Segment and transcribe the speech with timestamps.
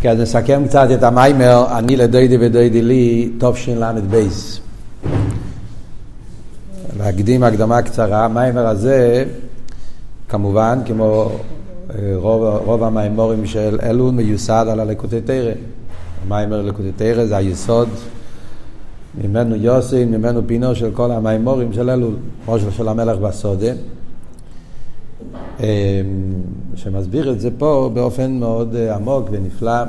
[0.00, 4.26] כן, אז נסכם קצת את המיימר, אני לדוידי ודוידי לי, תשל"ב.
[6.98, 9.24] להקדים הקדמה קצרה, המיימר הזה,
[10.28, 11.30] כמובן, כמו
[11.90, 15.52] אה, רוב, רוב המיימורים של אלול, מיוסד על הלקוטי תרא.
[16.26, 17.88] המיימר לקוטי תרא זה היסוד,
[19.22, 23.72] ממנו יוסי, ממנו פינו של כל המיימורים של אלול, כמו של המלך בסודה.
[25.60, 25.64] אמ,
[26.74, 29.84] שמסביר את זה פה באופן מאוד אה, עמוק ונפלא,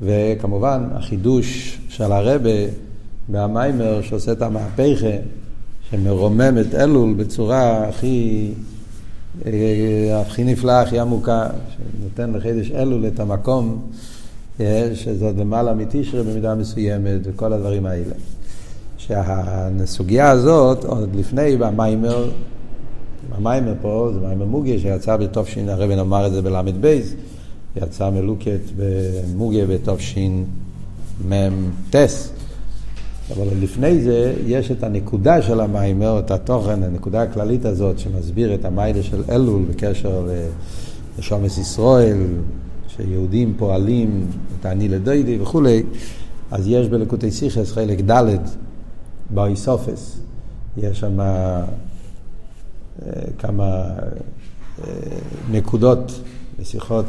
[0.00, 2.50] וכמובן החידוש של הרבה
[3.28, 5.16] במיימר שעושה את המהפכה,
[5.90, 8.48] שמרומם את אלול בצורה הכי,
[9.46, 13.82] אה, הכי נפלאה, הכי עמוקה, שנותן לחידש אלול את המקום
[14.60, 18.14] אה, שזאת למעלה מתשרה במידה מסוימת וכל הדברים האלה.
[18.98, 22.30] שהסוגיה הזאת, עוד לפני במיימר,
[23.36, 27.00] המיימר פה זה מיימר מוגיה שיצא בתופשין, הרבי נאמר את זה בל"ב
[27.76, 30.44] יצא מלוקת במוגיה בתופשין
[31.28, 31.96] מ"ט.
[33.36, 38.64] אבל לפני זה יש את הנקודה של המיימר, את התוכן, הנקודה הכללית הזאת שמסביר את
[38.64, 40.28] המיילה של אלול בקשר
[41.18, 42.18] לשומס ישראל,
[42.88, 44.26] שיהודים פועלים
[44.60, 45.82] את האני לדוידי וכולי,
[46.50, 48.36] אז יש בלקוטי סיכס חלק ד'
[49.30, 50.18] באיסופס,
[50.76, 51.18] יש שם
[53.38, 54.92] כמה אה,
[55.50, 56.20] נקודות
[56.60, 57.06] בשיחות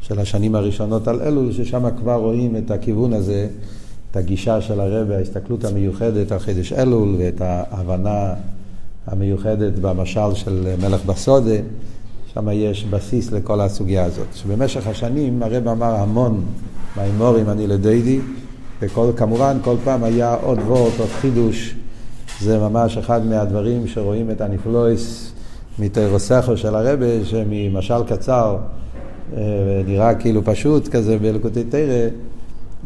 [0.00, 3.48] של השנים הראשונות על אלול, ששם כבר רואים את הכיוון הזה,
[4.10, 8.34] את הגישה של הרבי, ההסתכלות המיוחדת על חידש אלול ואת ההבנה
[9.06, 11.56] המיוחדת במשל של מלך בסודה,
[12.34, 14.26] שם יש בסיס לכל הסוגיה הזאת.
[14.34, 16.44] שבמשך השנים הרב אמר המון
[16.96, 18.20] מימורים אני לדיידי,
[18.80, 21.74] וכמובן כל פעם היה עוד וורט, עוד חידוש.
[22.40, 25.32] זה ממש אחד מהדברים שרואים את הנפלויס
[25.78, 28.56] מתרוסכו של הרבה, שממשל קצר
[29.36, 29.42] אה,
[29.86, 32.08] נראה כאילו פשוט כזה בלקוטי תרא,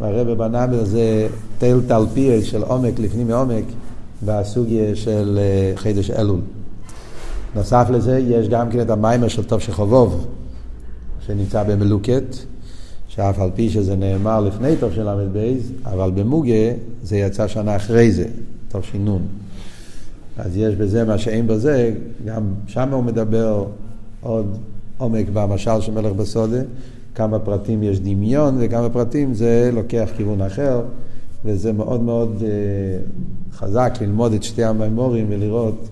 [0.00, 3.64] הרבה בנה בזה תל תלפיה של עומק לפנים מעומק
[4.22, 6.40] בסוגיה של אה, חידש אלול.
[7.54, 10.26] נוסף לזה יש גם כן את המיימר של טוב שחובוב
[11.26, 12.36] שנמצא במלוקת,
[13.08, 15.54] שאף על פי שזה נאמר לפני טוב של ל"ב,
[15.84, 16.72] אבל במוגה
[17.02, 18.24] זה יצא שנה אחרי זה,
[18.68, 19.43] טוב שינון.
[20.38, 23.64] אז יש בזה מה שאין בזה, גם שם הוא מדבר
[24.20, 24.58] עוד
[24.98, 26.60] עומק במשל של מלך בסודה,
[27.14, 30.82] כמה פרטים יש דמיון וכמה פרטים זה לוקח כיוון אחר,
[31.44, 35.88] וזה מאוד מאוד uh, חזק ללמוד את שתי המימורים ולראות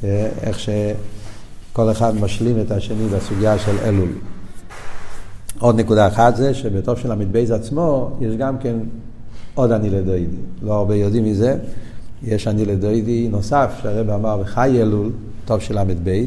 [0.00, 0.04] uh,
[0.42, 4.08] איך שכל אחד משלים את השני בסוגיה של אלול.
[5.58, 8.76] עוד נקודה אחת זה שבטוב של המדבייז עצמו יש גם כן
[9.54, 11.56] עוד אני לדוידי, לא הרבה יודעים מזה.
[12.26, 15.12] יש אני לדוידי נוסף, שהרב אמר בחי אלול,
[15.44, 16.24] טוב של ל"ב,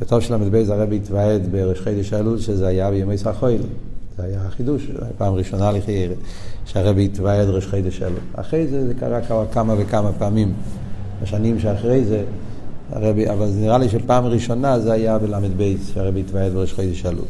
[0.00, 3.62] וטוב של ל"ב הרב התוועד בראש חידש אלול, שזה היה בימי סחויל.
[4.16, 6.08] זה היה החידוש, פעם ראשונה לכי
[6.64, 8.18] שהרב התוועד ראש חידש אלול.
[8.34, 9.20] אחרי זה זה קרה
[9.52, 10.52] כמה וכמה פעמים,
[11.22, 12.24] בשנים שאחרי זה,
[12.90, 17.24] הרבי, אבל זה נראה לי שפעם ראשונה זה היה בל"ב, שהרב התוועד בראש חידש אלול.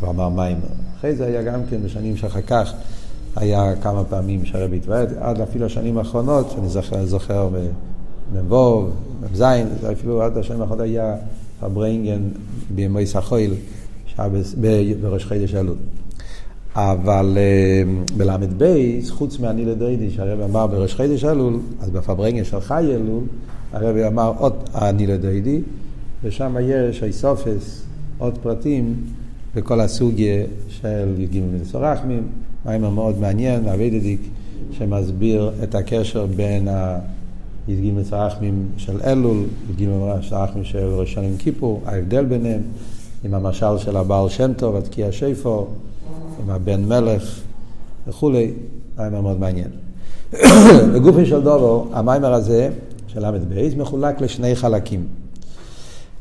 [0.00, 0.60] הוא אמר מים.
[0.98, 2.72] אחרי זה היה גם כן בשנים שאחר כך.
[3.40, 7.48] היה כמה פעמים שהרבי התוועד, עד אפילו השנים האחרונות, שאני זוכר, זוכר
[8.32, 8.88] מ"ו,
[9.20, 9.42] מ"ז,
[9.92, 11.16] אפילו עד השנים האחרונות היה
[11.62, 12.20] הברנגן
[12.74, 13.54] בימי סחויל,
[15.00, 15.76] בראש חידש אלול.
[16.74, 17.82] אבל אה,
[18.16, 18.64] בל"ב,
[19.10, 23.22] חוץ מהני לדיידי, שהרבי אמר בראש חידש אלול, אז בפברנגן של חי אלול,
[23.72, 25.60] הרבי אמר עוד אני לדיידי,
[26.24, 27.82] ושם יש איסופס,
[28.18, 28.94] עוד פרטים
[29.54, 32.22] בכל הסוגיה של י"ג מנסורחמים.
[32.66, 34.20] מיימר מאוד מעניין, אבידדיק,
[34.72, 42.24] שמסביר את הקשר בין הי"ג מצרחמים של אלול, י"ג מצרחמים של ראשון עם כיפור, ההבדל
[42.24, 42.60] ביניהם,
[43.24, 45.66] עם המשל של הבעל שם טוב, התקיע שיפו,
[46.42, 47.40] עם הבן מלך
[48.06, 48.50] וכולי,
[48.98, 49.70] מיימר מאוד מעניין.
[50.94, 52.70] בגופי של דובו, המיימר הזה,
[53.08, 55.06] של ל"ב, מחולק לשני חלקים.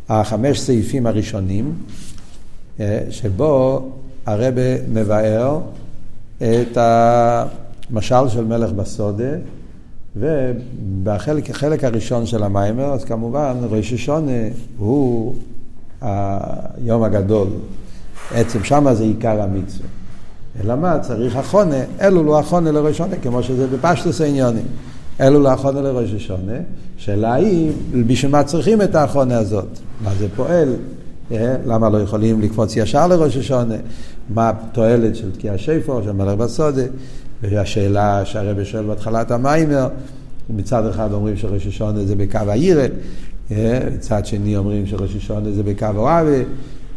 [0.09, 1.73] החמש סעיפים הראשונים,
[2.79, 3.81] אה, שבו
[4.25, 5.59] הרבה מבאר
[6.41, 9.33] את המשל של מלך בסודה,
[10.15, 14.47] ובחלק הראשון של המיימר, אז כמובן ראש השונה
[14.77, 15.35] הוא
[16.01, 17.47] היום הגדול.
[18.33, 19.87] עצם שמה זה עיקר המצווה.
[20.63, 20.99] אלא מה?
[20.99, 24.65] צריך החונה, אלו לא החונה לראש השונה, כמו שזה בפשטוס העניונים.
[25.21, 26.57] אלו לא החונה לראש השונה,
[26.97, 27.71] שאלה היא,
[28.07, 29.67] בשביל מה צריכים את החונה הזאת?
[30.03, 30.73] מה זה פועל?
[31.31, 33.75] אה, למה לא יכולים לקפוץ ישר לראש השונה?
[34.29, 36.81] מה התועלת של תקיע שיפו, של מלך בסודה?
[37.41, 39.87] והשאלה שהרבא שואל בהתחלת המיימר,
[40.49, 42.85] מצד אחד אומרים שראש השונה זה בקו העירה,
[43.51, 46.43] אה, מצד שני אומרים שראש השונה זה בקו אוהבה,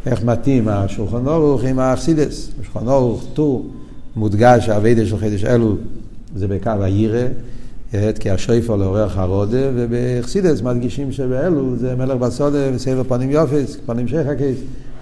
[0.05, 2.51] איך מתאים השולחן אורוך עם האכסידס.
[2.61, 3.71] השולחן אורוך טור
[4.15, 5.77] מודגש האביידה של חידש אלול
[6.35, 7.27] זה בקו הירא,
[8.19, 14.55] כי השויפו לאורח הרודה, ובאכסידס מדגישים שבאלול זה מלך בסודה וסבר פנים יופס, פנים שחקס,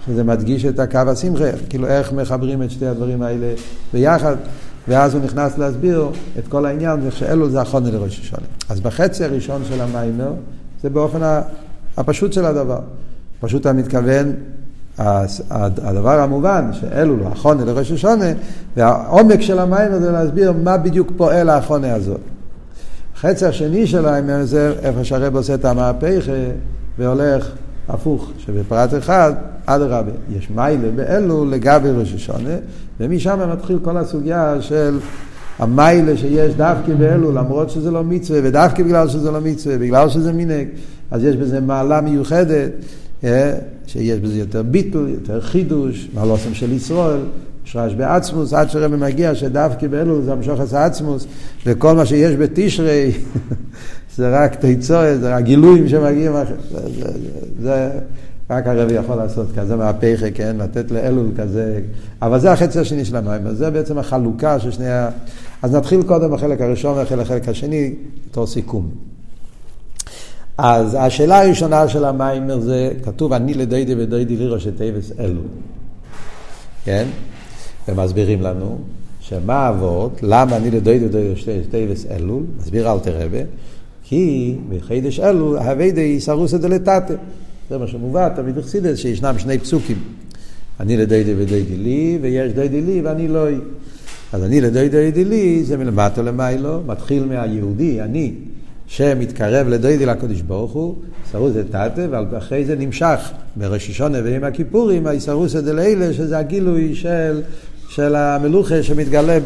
[0.06, 3.52] שזה מדגיש את הקו השמחה, כאילו איך מחברים את שתי הדברים האלה
[3.92, 4.36] ביחד.
[4.88, 6.08] ואז הוא נכנס להסביר
[6.38, 8.46] את כל העניין, שאלול זה החונה לראש השונה.
[8.68, 10.32] אז בחצי הראשון של המיימר,
[10.82, 11.18] זה באופן
[11.96, 12.80] הפשוט של הדבר.
[13.40, 14.32] פשוט אתה מתכוון,
[14.98, 18.32] הדבר המובן, שאלול הוא החונה לראש השונה,
[18.76, 22.20] והעומק של המיימר זה להסביר מה בדיוק פועל החונה הזאת.
[23.20, 26.24] החצי השני של המיימר זה איפה שהרב עושה את המהפך
[26.98, 27.48] והולך
[27.88, 29.32] הפוך, שבפרט אחד,
[29.66, 32.54] אדרבה, יש מיילה באלו לגבי ראש השונה,
[33.00, 34.98] ומשם מתחיל כל הסוגיה של
[35.58, 40.32] המיילה שיש דווקא באלו, למרות שזה לא מצווה, ודווקא בגלל שזה לא מצווה, בגלל שזה
[40.32, 40.68] מינק,
[41.10, 42.70] אז יש בזה מעלה מיוחדת,
[43.24, 43.54] אה,
[43.86, 47.20] שיש בזה יותר ביטול, יותר חידוש, מעלוסם של ישראל,
[47.70, 51.26] יש רעש בעצמוס, עד שרבי מגיע שדווקא באלו זה המשוך עשה עצמוס,
[51.66, 53.12] וכל מה שיש בתשרי
[54.16, 57.10] זה רק תיצורת, זה רק גילויים שמגיעים, זה, זה,
[57.60, 57.90] זה
[58.50, 61.80] רק הרבי יכול לעשות כזה מהפכה, כן, לתת לאלול כזה,
[62.22, 65.08] אבל זה החצי השני של המים, זה בעצם החלוקה של שני ה...
[65.62, 67.94] אז נתחיל קודם בחלק הראשון והחלק השני,
[68.30, 68.90] בתור סיכום.
[70.58, 75.46] אז השאלה הראשונה של המיימר זה, כתוב אני לדיידי ודיידי לירו שטייבס אלול,
[76.84, 77.06] כן?
[77.90, 78.78] ומסבירים לנו
[79.20, 83.38] שמה האבות, למה אני לדיידי ודיידי שטייבס אלול, מסביר אל תרבה,
[84.04, 87.14] כי בחידש אלול הווידי סרוסא דלתתא.
[87.70, 89.98] זה מה שמובא תמיד בחסידס, שישנם שני פסוקים.
[90.80, 93.58] אני לדיידי ודיידי לי, ויש דיידי לי ואני לא היא.
[94.32, 98.32] אז אני לדיידי ודיידי לי זה מלמטה למיילו, מתחיל מהיהודי, אני,
[98.86, 100.94] שמתקרב לדיידי לקדוש ברוך הוא,
[101.30, 107.42] סרוס דתתא, ואחרי זה נמשך בראש השונה ועם הכיפורים, היסרוסא דלילה, שזה הגילוי של,
[107.90, 109.38] של המלוכה שמתגלה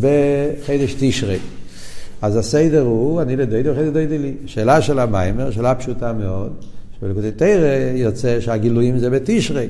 [0.00, 1.38] בחידש תשרי.
[2.22, 4.34] אז הסדר הוא, אני לדיידי ואחרי זה דיידי לי.
[4.46, 6.52] שאלה של המיימר, שאלה פשוטה מאוד.
[7.02, 9.68] בלקודי תרא יוצא שהגילויים זה בתשרי.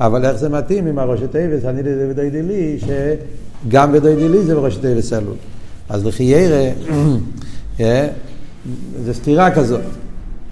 [0.00, 4.78] אבל איך זה מתאים עם הראשי תיבס, אני ודוידי לי, שגם ודוידי לי זה בראשי
[4.80, 5.34] תיבס אלול.
[5.88, 6.70] אז לכי ירא,
[7.80, 8.08] אה,
[9.04, 10.01] זה סתירה כזאת.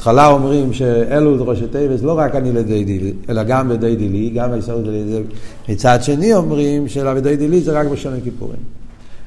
[0.00, 4.31] בהתחלה אומרים שאלול זה ראשי תיבס, לא רק אני לדוידי לי, אלא גם ודוידי לי,
[4.31, 5.23] גם הישרות לי.
[5.69, 8.58] מצד שני אומרים שלוודוידי לי זה רק בשונה כיפורים.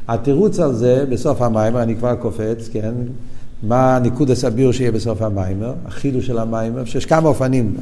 [0.08, 2.94] התירוץ על זה בסוף המים, אני כבר קופץ, כן?
[3.64, 7.76] מה הניקוד הסביר שיהיה בסוף המיימר, החידוש של המיימר, שיש כמה אופנים.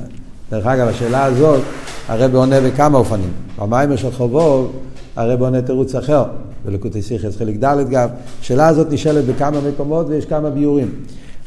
[0.52, 1.62] דרך אגב, השאלה הזאת,
[2.08, 3.32] הרב עונה בכמה אופנים.
[3.60, 4.72] במיימר של חובוב,
[5.16, 6.24] הרב עונה תירוץ אחר,
[6.66, 8.08] בלקוטי סיכס חלק ד' גם.
[8.42, 10.90] השאלה הזאת נשאלת בכמה מקומות ויש כמה ביורים.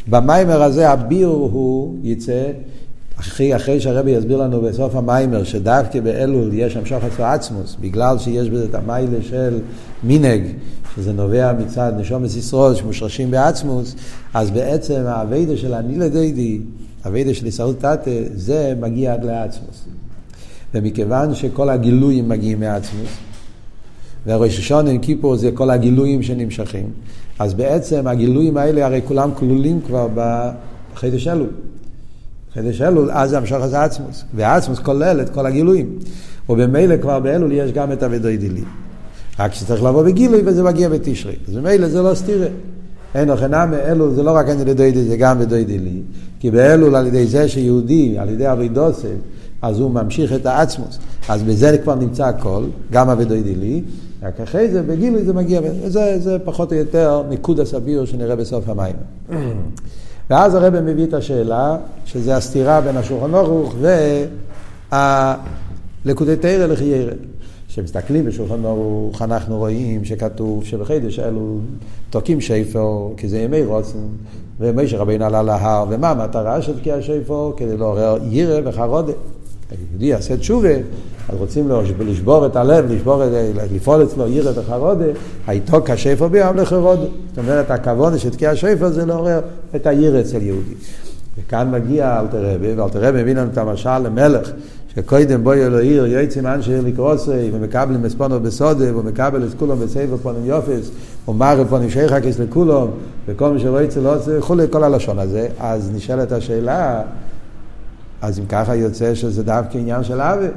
[0.09, 2.51] במיימר הזה הביור הוא יצא,
[3.21, 8.51] אחרי, אחרי שהרבי יסביר לנו בסוף המיימר, שדווקא באלול יש המשוך עצמו עצמוס, בגלל שיש
[8.51, 9.59] בזה את המיילה של
[10.03, 10.43] מינג,
[10.97, 13.95] שזה נובע מצד נשומת ישרוד שמושרשים בעצמוס,
[14.35, 16.61] אז בעצם האביידה של הנילה דיידי,
[17.05, 19.85] האביידה של ישראל תתא, זה מגיע עד לעצמוס.
[20.75, 23.11] ומכיוון שכל הגילויים מגיעים מעצמוס,
[24.27, 26.91] והראש השון עם כיפור זה כל הגילויים שנמשכים,
[27.39, 30.09] אז בעצם הגילויים האלה הרי כולם כלולים כבר
[30.95, 31.49] בחידש אלול.
[32.55, 35.99] חידש אלול, אז זה המשוך הזה עצמוס, והעצמוס כולל את כל הגילויים.
[36.49, 38.63] ובמילא כבר באלול יש גם את אבידוי דילי.
[39.39, 41.37] רק שצריך לבוא בגילוי וזה מגיע בתשרי.
[41.49, 42.47] אז ממילא זה לא סתירה.
[43.15, 46.01] אין אוכנה מאלול זה לא רק אני לדוידי, זה גם בדוידי לי.
[46.41, 49.09] כי באלול על ידי זה שיהודי, על ידי אבידוסף,
[49.63, 50.99] אז הוא ממשיך את העצמוס.
[51.29, 53.83] אז בזה כבר נמצא הכל, גם אבידוידי לי.
[54.25, 58.69] רק אחרי זה, בגילוי זה מגיע, זה, זה פחות או יותר ניקוד הסביר שנראה בסוף
[58.69, 58.97] המים.
[60.31, 63.75] ואז הרב מביא את השאלה, שזה הסתירה בין השולחן ערוך
[64.91, 67.13] והלקודי תרא לחיירא.
[67.69, 71.59] כשמסתכלים בשולחן ערוך, אנחנו רואים שכתוב שבחידש אלו
[72.11, 73.99] תוקעים שיפר, כי זה ימי רוצן,
[74.61, 77.53] ומשה רבינו עלה להר, ומה המטרה של תקיע שיפר?
[77.57, 79.13] כדי לעורר ירא וחרודה.
[79.79, 80.75] היהודי יעשה תשובה,
[81.29, 83.31] אז רוצים לשבור את הלב, לשבור את,
[83.75, 85.05] לפעול אצלו ירא וחרודה,
[85.47, 87.03] הייתו כשיפר ביום לחרודה.
[87.03, 89.41] זאת אומרת, הכוונה של תקיע שיפר זה לעורר
[89.77, 90.75] את הירא אצל יהודי.
[91.39, 94.51] וכאן מגיע אלתר רבי, ואלתר רבי מביא לנו את המשל למלך,
[94.95, 100.45] שקודם בואי אלו עיר, יועצים אנשי לקרוסי, ומקבלים מספונו בסודה, ומקבל את כולם בסבב פונים
[100.45, 100.91] יופס,
[101.29, 102.87] ומר פונים שיחקס לכולם,
[103.27, 105.49] וכל מי יצא לא עושה, וכולי, כל הלשון הזה.
[105.61, 107.03] אז נשאלת השאלה,
[108.25, 110.51] אז אם ככה יוצא שזה דווקא עניין של עוול.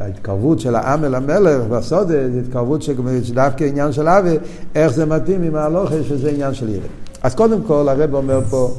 [0.00, 2.82] ההתקרבות של העם אל המלך והסודה זה התקרבות
[3.22, 4.36] שדווקא עניין של עוול,
[4.74, 6.82] איך זה מתאים עם ההלוכה שזה עניין של ירד.
[7.22, 8.74] אז קודם כל הרב אומר פה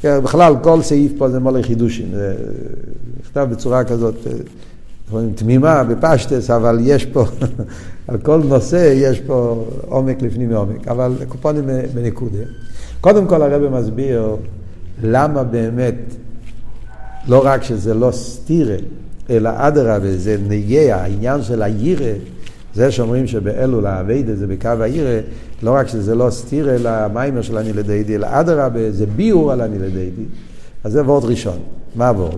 [0.00, 2.08] כן, בכלל, כל סעיף פה זה מולי חידושים.
[2.12, 2.34] זה
[3.20, 7.24] נכתב בצורה כזאת, אה, תמימה, בפשטס, אבל יש פה,
[8.08, 10.88] על כל נושא יש פה עומק לפנים מעומק.
[10.88, 12.38] אבל קופונים בנקודה.
[13.00, 14.36] קודם כל הרב מסביר
[15.02, 15.94] למה באמת,
[17.28, 18.76] לא רק שזה לא סתירה,
[19.30, 22.12] אלא אדרבה, זה נגיע, העניין של הירא,
[22.74, 25.20] זה שאומרים שבאלול האביידה זה בקו הירא,
[25.62, 29.60] לא רק שזה לא סתיר אלא המיימר של אני לדיידי, אלא אדרבה, זה ביור על
[29.60, 30.24] אני לדיידי.
[30.84, 31.58] אז זה וורד ראשון.
[31.94, 32.36] מה הוורד?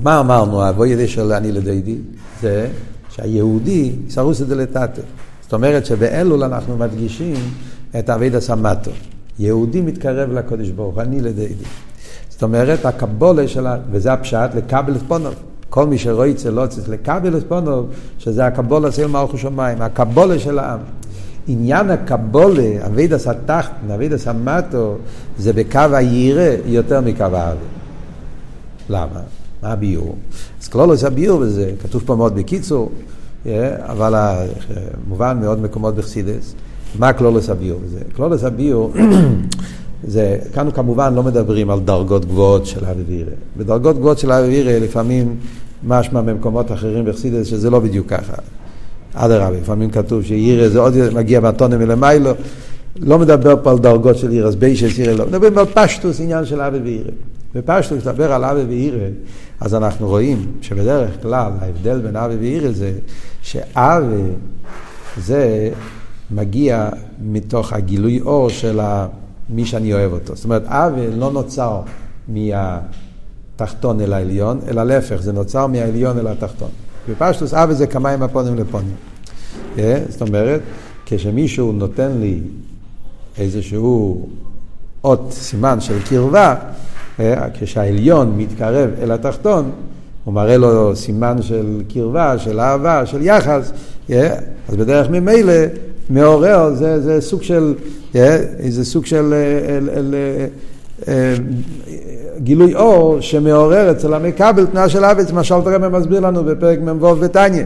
[0.00, 1.96] מה אמרנו, הווידה של אני לדיידי?
[2.42, 2.68] זה
[3.10, 5.02] שהיהודי סרוס את זה לטאטה.
[5.42, 7.34] זאת אומרת שבאלול אנחנו מדגישים
[7.98, 8.90] את אבידה סמטו.
[9.38, 11.64] יהודי מתקרב לקודש ברוך אני לדיידי.
[12.28, 15.34] זאת אומרת, הקבולה שלה, וזה הפשט, לקבל את פונוב.
[15.70, 17.86] כל מי שרואי אצל לא צריך לקבל את פונוב,
[18.18, 20.78] שזה הקבולה של מלכו שמיים, הקבולה של העם.
[21.48, 24.96] עניין הקבולה, אבידס התחתן, אבידס המטו,
[25.38, 27.58] זה בקו הירא יותר מקו האבי.
[28.88, 29.20] למה?
[29.62, 30.16] מה הביור?
[30.62, 32.90] אז כלולוס הביור בזה, כתוב פה מאוד בקיצור,
[33.80, 34.14] אבל
[35.08, 36.54] מובן מאוד מקומות בחסידס.
[36.98, 37.80] מה כלולוס הביור?
[38.16, 38.92] כלולוס הביור
[40.04, 43.30] זה, כאן כמובן לא מדברים על דרגות גבוהות של האווירה.
[43.56, 45.36] בדרגות גבוהות של האווירה לפעמים
[45.84, 48.34] משמע במקומות אחרים בחסידס שזה לא בדיוק ככה.
[49.14, 52.30] אדרבה, לפעמים כתוב שירא זה עוד מגיע באטונה מלמיילו.
[52.96, 55.26] לא מדבר פה על דרגות של עיר, אז ביישס עירא לא.
[55.26, 57.10] מדברים על פשטוס עניין של אבי ועירא.
[57.54, 59.08] בפשטוס, כשדבר על אבי ועירא,
[59.60, 62.92] אז אנחנו רואים שבדרך כלל ההבדל בין אבי ועירא זה
[63.42, 64.22] שאבי
[65.16, 65.70] זה
[66.34, 66.88] מגיע
[67.22, 68.80] מתוך הגילוי אור של
[69.50, 70.36] מי שאני אוהב אותו.
[70.36, 71.80] זאת אומרת, אבי לא נוצר
[72.28, 76.68] מהתחתון אל העליון, אלא להפך, זה נוצר מהעליון אל התחתון.
[77.08, 78.94] בפשטוס אבי זה כמיים הפונים לפונים.
[79.78, 79.98] אה?
[80.08, 80.60] זאת אומרת,
[81.06, 82.40] כשמישהו נותן לי
[83.38, 84.28] איזשהו
[85.04, 86.54] אות סימן של קרבה,
[87.20, 87.48] אה?
[87.54, 89.70] כשהעליון מתקרב אל התחתון,
[90.24, 93.72] הוא מראה לו סימן של קרבה, של אהבה, של יחס,
[94.10, 94.34] אה?
[94.68, 95.52] אז בדרך ממילא
[96.10, 97.74] מעורר, זה, זה סוג של,
[98.68, 99.34] זה סוג של
[102.38, 107.14] גילוי אור שמעורר אצל המקבל תנועה של אבץ, מה שאלת רבי מסביר לנו בפרק מ"ו
[107.16, 107.64] בתניא.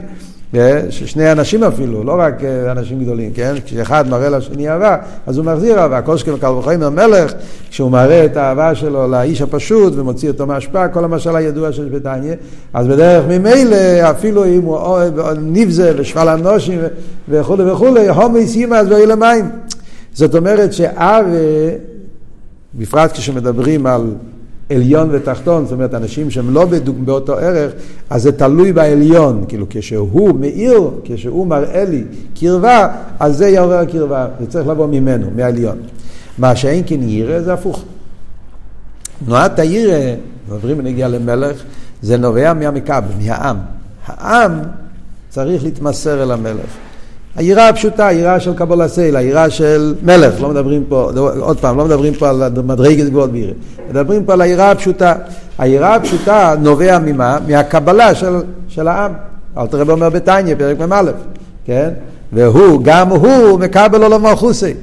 [0.90, 3.54] ששני אנשים אפילו, לא רק אנשים גדולים, כן?
[3.64, 6.16] כשאחד מראה לשני אהבה, אז הוא מחזיר אהבה.
[6.16, 7.32] שכן קל וחומר מלך,
[7.70, 12.34] כשהוא מראה את האהבה שלו לאיש הפשוט ומוציא אותו מהשפעה, כל המשל הידוע שיש בתניא,
[12.74, 14.98] אז בדרך ממילא, אפילו אם הוא
[15.42, 16.80] נבזה ושפל אנושים
[17.28, 19.50] וכולי וכולי, הומי סיימה אז ואלה מים.
[20.12, 21.26] זאת אומרת שאב,
[22.74, 24.02] בפרט כשמדברים על
[24.70, 27.72] עליון ותחתון, זאת אומרת אנשים שהם לא בדוג, באותו ערך,
[28.10, 32.04] אז זה תלוי בעליון, כאילו כשהוא מאיר, כשהוא מראה לי
[32.40, 32.88] קרבה,
[33.20, 35.78] אז זה יעורר קרבה, זה צריך לבוא ממנו, מהעליון.
[36.38, 37.84] מה שאין כן ירא זה הפוך.
[39.24, 40.14] תנועת הירא,
[40.50, 41.62] עוברים ונגיע למלך,
[42.02, 43.56] זה נובע מהמכבל, מהעם.
[44.06, 44.52] העם
[45.28, 46.85] צריך להתמסר אל המלך.
[47.36, 51.84] היראה הפשוטה, היראה של קבול סייל, היראה של מלך, לא מדברים פה, עוד פעם, לא
[51.84, 53.52] מדברים פה על מדרגת גבוהות בירא,
[53.90, 55.14] מדברים פה על היראה הפשוטה.
[55.58, 57.38] היראה הפשוטה נובע ממה?
[57.48, 58.36] מהקבלה של,
[58.68, 59.12] של העם.
[59.58, 61.02] אל תראה אומר בתניא, פרק מ"א,
[61.64, 61.90] כן?
[62.32, 64.74] והוא, גם הוא, מקבל עולמו חוסי.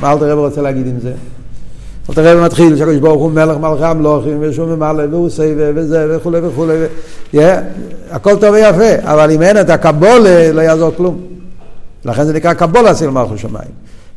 [0.00, 1.12] מה אל תראה רוצה להגיד עם זה?
[2.10, 6.38] אל תראה מתחיל, שהקדוש ברוך הוא מלך מלכי המלוכים, ושהוא ממלא, והוא סייבה, וזה, וכולי
[6.42, 6.74] וכולי,
[8.10, 11.35] הכל טוב ויפה, אבל אם אין את הקבולה, לא יעזור כלום.
[12.06, 13.70] לכן זה נקרא קבולה אצל מלכו שמיים.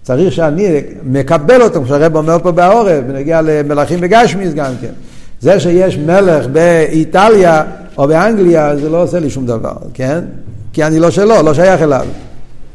[0.03, 4.91] צריך שאני מקבל אותו, כמו שהרב אומר פה בעורף, ונגיע למלכים בגשמיס גם כן.
[5.41, 7.63] זה שיש מלך באיטליה
[7.97, 10.19] או באנגליה, זה לא עושה לי שום דבר, כן?
[10.73, 12.05] כי אני לא שלו, לא שייך אליו.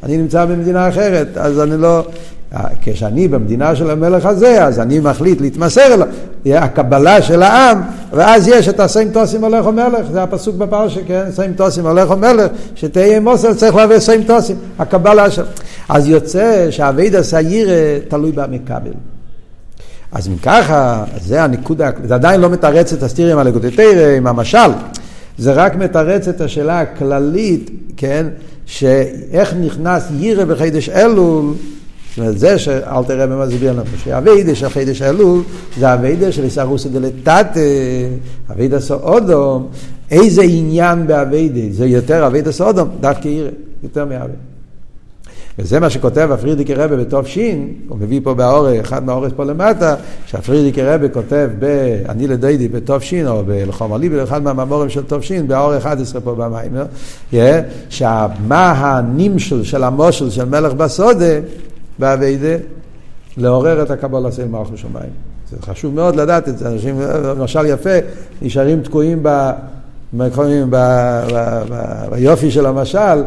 [0.03, 2.07] אני נמצא במדינה אחרת, אז אני לא...
[2.83, 6.09] כשאני במדינה של המלך הזה, אז אני מחליט להתמסר אליו,
[6.47, 7.81] הקבלה של העם,
[8.13, 11.25] ואז יש את הסיים תוסים הולך ומלך, זה הפסוק בפרשה, כן?
[11.33, 15.43] סיים תוסים הולך ומלך, שתהיה מוסר צריך להביא סיים תוסים, הקבלה של...
[15.89, 17.69] אז יוצא שהאביד הסעיר
[18.09, 18.93] תלוי במקבל.
[20.13, 24.71] אז אם ככה, זה הנקודה, זה עדיין לא מתרץ את הסטירים על הגודתרא עם המשל,
[25.39, 28.27] זה רק מתרץ את השאלה הכללית, כן?
[28.67, 31.55] שאיך נכנס יירא בחידש אלול
[32.15, 35.43] זאת אומרת, זה שאלתר רבי מסביר לנו, שהאביידה של חידש אלול
[35.79, 37.61] זה האביידה של איסרוסא דלתתא,
[38.51, 39.67] אביידה סאודום,
[40.11, 43.49] איזה עניין באביידה, זה יותר אביידה סאודום, דווקא עירה,
[43.83, 44.35] יותר מאביידה.
[45.59, 49.95] וזה מה שכותב הפרידיקי רבי בתוף שין, הוא מביא פה באורש, אחד מהאורש פה למטה,
[50.27, 55.49] שהפרידיקי רבי כותב ב"אני לדיידי" בתוף שין, או בלחום הליבי, אחד מהממורים של תוף שין,
[55.49, 56.85] באור 11 פה במיימר,
[57.91, 61.35] שמה הנמשל של המושל של מלך בסודה,
[61.99, 62.57] באביידה,
[63.37, 65.11] לעורר את הקבלה של מלכו שמיים.
[65.51, 66.69] זה חשוב מאוד לדעת את זה.
[66.69, 67.99] אנשים, למשל יפה,
[68.43, 69.51] נשארים תקועים ב...
[72.11, 73.23] ביופי של המשל,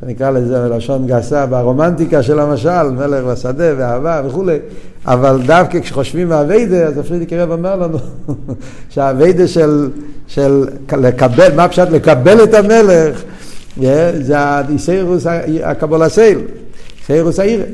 [0.00, 4.58] שנקרא לזה בלשון גסה, ברומנטיקה של המשל, מלך בשדה ואהבה וכולי,
[5.06, 7.98] אבל דווקא כשחושבים מהווידה, אז הפרידיק רב אומר לנו
[8.92, 9.90] שהווידה של,
[10.26, 13.22] של לקבל, מה פשוט לקבל את המלך,
[14.20, 15.26] זה האיסאירוס
[15.62, 16.38] הקבול הסייל,
[17.00, 17.64] איסאירוס העירה.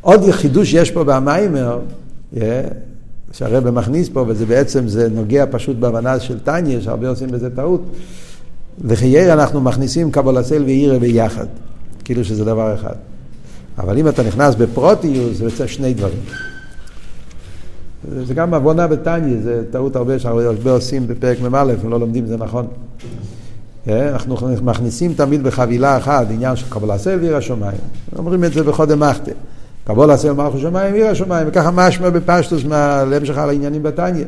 [0.00, 1.78] עוד חידוש יש פה במיימר,
[3.32, 7.82] שהרבא מכניס פה, וזה בעצם, זה נוגע פשוט בהבנה של טניה, שהרבה עושים בזה טעות.
[8.84, 11.46] לחייר אנחנו מכניסים קבולסל ואירה ביחד,
[12.04, 12.94] כאילו שזה דבר אחד.
[13.78, 16.20] אבל אם אתה נכנס בפרוטיוס, זה יוצא שני דברים.
[18.26, 22.36] זה גם עוונה בטניה, זה טעות הרבה שהרבה עושים בפרק מ"א, הם לא לומדים זה
[22.36, 22.66] נכון.
[23.84, 24.08] כן?
[24.12, 27.78] אנחנו מכניסים תמיד בחבילה אחת עניין של קבולסל ועיר השמיים.
[28.18, 29.32] אומרים את זה בחודם מחטא.
[29.84, 32.64] קבול עשה מלכו שמיים עיר השמיים, וככה משמע בפשטוס
[33.10, 34.24] להמשך על העניינים בתניא.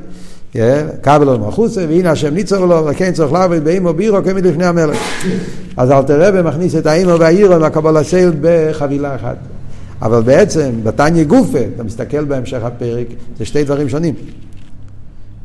[1.00, 4.98] קבל לו מלכוסה, והנה השם ניצור לו, וכן צורך לעבוד באימו בירו כמד לפני המלך.
[5.76, 9.36] אז אלתר רבי מכניס את האימו והאירו מהקבול הסייל בחבילה אחת.
[10.02, 13.06] אבל בעצם, בתניא גופה, אתה מסתכל בהמשך הפרק,
[13.38, 14.14] זה שתי דברים שונים.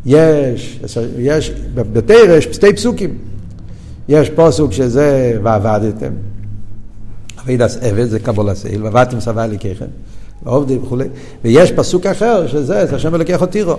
[0.05, 0.79] יש,
[1.17, 3.17] יש, בתרש, שתי פסוקים.
[4.09, 6.11] יש פוסוק שזה ועבדתם.
[7.47, 9.85] אבידס עבד זה קבול הסייל, ועבדתם סבא אליקיכם,
[10.43, 11.07] ועובדים וכולי.
[11.43, 13.75] ויש פסוק אחר שזה, זה השם אלוקיך אותירו.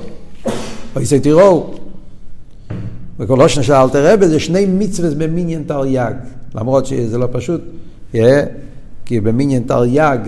[0.96, 1.74] ויסי תיראו.
[3.18, 6.12] וכל ראש נשאל אלתר רבי זה שני מצווה במיניאן תרי"ג,
[6.54, 7.60] למרות שזה לא פשוט,
[9.04, 10.18] כי במיניאן תרי"ג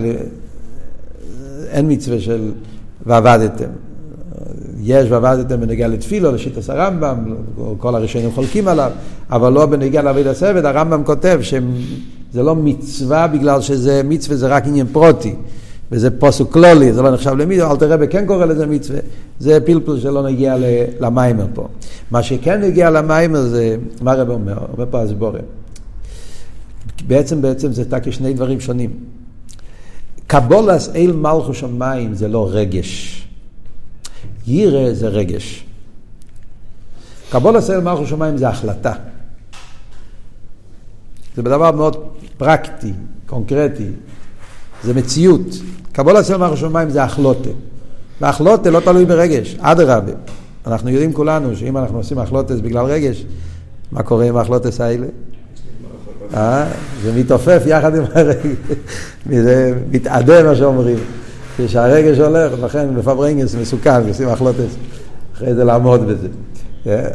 [1.70, 2.52] אין מצווה של
[3.06, 3.70] ועבדתם.
[4.82, 7.34] יש ועבדתם בנגיע לתפילו, לשיטת הרמב"ם,
[7.78, 8.90] כל הראשונים חולקים עליו,
[9.30, 11.38] אבל לא בנגיע לעבוד הסבד, הרמב"ם כותב
[12.32, 15.34] שזה לא מצווה בגלל שזה מצווה זה רק עניין פרוטי.
[15.92, 19.00] וזה פוסוק כלולי, זה לא נחשב למצווה, אל תראה בכן קורא לזה מצווה,
[19.38, 20.56] זה פלפל שלא נגיע
[21.00, 21.68] למיימר פה.
[22.10, 24.58] מה שכן נגיע למיימר זה, מה רב אומר?
[24.72, 25.44] אומר פה הסבורם.
[27.06, 28.90] בעצם, בעצם זה תקי שני דברים שונים.
[30.26, 33.22] קבולס אל מלכו שמיים זה לא רגש.
[34.46, 35.64] יירא זה רגש.
[37.30, 38.92] קבולס אל מלכו שמיים זה החלטה.
[41.36, 41.96] זה דבר מאוד
[42.40, 42.92] פרקטי,
[43.26, 43.86] קונקרטי,
[44.84, 45.46] זה מציאות.
[45.92, 47.50] קבול של מערכת שמיים זה החלוטה.
[48.20, 50.12] והחלוטה לא תלוי ברגש, אדרבה.
[50.66, 53.24] אנחנו יודעים כולנו שאם אנחנו עושים החלוטה זה בגלל רגש,
[53.92, 55.06] מה קורה עם החלוטס האלה?
[56.34, 56.66] אה?
[57.02, 58.56] זה מתעופף יחד עם הרגש,
[59.26, 60.98] זה מתאדה מה שאומרים.
[61.56, 64.76] כשהרגש הולך, לכן בפברנגס מסוכן, עושים החלוטס,
[65.34, 66.28] אחרי זה לעמוד בזה.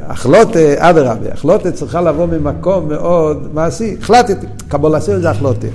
[0.01, 3.95] החלוטה, אדרבה, החלוטה צריכה לבוא ממקום מאוד מעשי.
[4.01, 5.67] החלטתי, קבולסל זה החלוטה.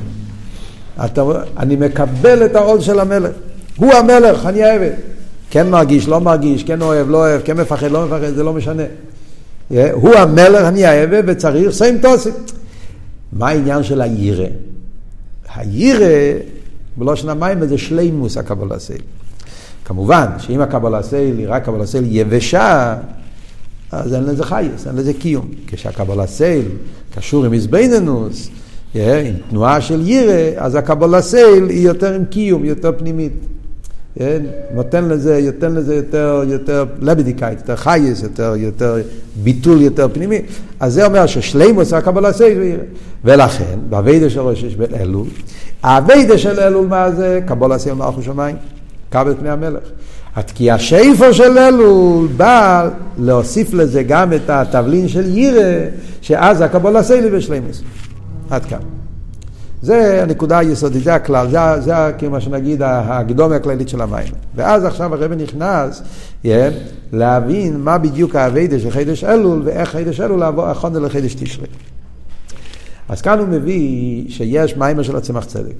[1.04, 1.22] אתה,
[1.58, 3.30] אני מקבל את העול של המלך.
[3.76, 4.90] הוא המלך, אני העבד.
[5.50, 8.82] כן מרגיש, לא מרגיש, כן אוהב, לא אוהב, כן מפחד, לא מפחד, זה לא משנה.
[8.82, 12.30] Yeah, הוא המלך, אני העבד, וצריך סיים תוסי.
[13.32, 14.46] מה העניין של הירא?
[15.54, 16.38] הירא,
[16.96, 18.36] בלושן המים, זה שלימוס
[18.78, 19.00] סייל.
[19.84, 20.62] כמובן, שאם
[21.02, 22.96] סייל היא רק סייל יבשה,
[23.92, 25.48] אז אין לזה חייס, אין לזה קיום.
[25.66, 26.64] כשהקבלה סייל
[27.14, 28.48] קשור עם איזבנינוס,
[28.94, 29.00] עם
[29.50, 33.32] תנועה של ירא, אז הקבלה סייל היא יותר עם קיום, יותר פנימית.
[34.74, 38.96] נותן לזה, נותן לזה יותר, יותר לבדיקאית, יותר חייס, יותר, יותר
[39.42, 40.38] ביטול יותר פנימי.
[40.80, 42.82] אז זה אומר ששלימוס הקבלה סייל וירא.
[43.24, 45.26] ולכן, באביידה של ראש יש אלול,
[45.82, 47.40] האביידה של אלול מה זה?
[47.46, 48.56] קבלה סייל מלכו שמיים,
[49.10, 49.82] קבל פני המלך.
[50.36, 52.88] התקיעה שיפו של אלול בא
[53.18, 55.88] להוסיף לזה גם את התבלין של ירא,
[56.22, 57.82] שאז הקבלה סייל בשלימוס.
[58.50, 58.78] עד כאן.
[59.82, 64.32] זה הנקודה היסודית, זה הכלל, זה, זה כאילו מה שנגיד הקדומה הכללית של המים.
[64.54, 66.02] ואז עכשיו הרב נכנס
[66.44, 66.48] yeah,
[67.12, 71.66] להבין מה בדיוק האביידה של חידש אלול ואיך חידש אלול החונה לחידש תשרי.
[73.08, 75.74] אז כאן הוא מביא שיש מיימר של הצמח צדק.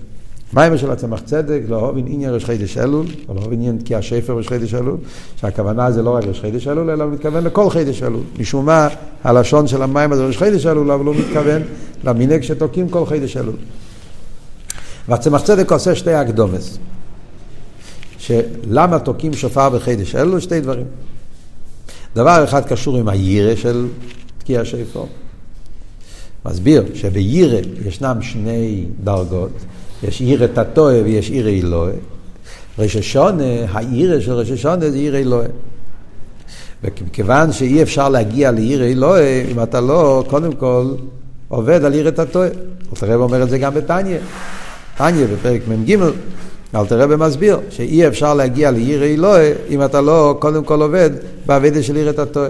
[0.53, 4.03] מיימר של הצמח צדק, לא הובין עניין ראש חידש אלול, או לא הובין עניין תקיע
[4.03, 4.97] שפר ראש חידש אלול,
[5.37, 8.23] שהכוונה זה לא רק ראש חידש אלול, אלא הוא מתכוון לכל חידש אלול.
[8.39, 8.89] משום מה,
[9.25, 11.63] הלשון של המיימר זה ראש חידש אלול, אבל הוא מתכוון
[12.05, 13.57] למנהג שתוקעים כל חידש אלול.
[15.09, 16.79] והצמח צדק עושה שתי הקדומס.
[18.19, 20.41] שלמה תוקעים שופר בחידש אלול?
[20.41, 20.87] שתי דברים.
[22.15, 23.87] דבר אחד קשור עם הירא של
[24.39, 25.05] תקיע שפר.
[26.45, 29.51] מסביר שבירא ישנם שני דרגות.
[30.03, 31.93] יש עיר את הטועה ויש עיר אלוהה.
[32.79, 35.49] ראש השונה, העיר של ראש השונה זה עיר אלוהה.
[36.85, 40.95] וכיוון שאי אפשר להגיע לעיר אלוהה אם אתה לא, קודם כל,
[41.49, 42.49] עובד על עיר את הטועה.
[43.03, 44.19] הרב אומר את זה גם בתניא.
[44.97, 45.97] תניא בפרק מ"ג,
[46.75, 51.11] רבי מסביר שאי אפשר להגיע לעיר אלוהי אם אתה לא קודם כל עובד
[51.47, 52.49] בעבודה של עיר את הטועה.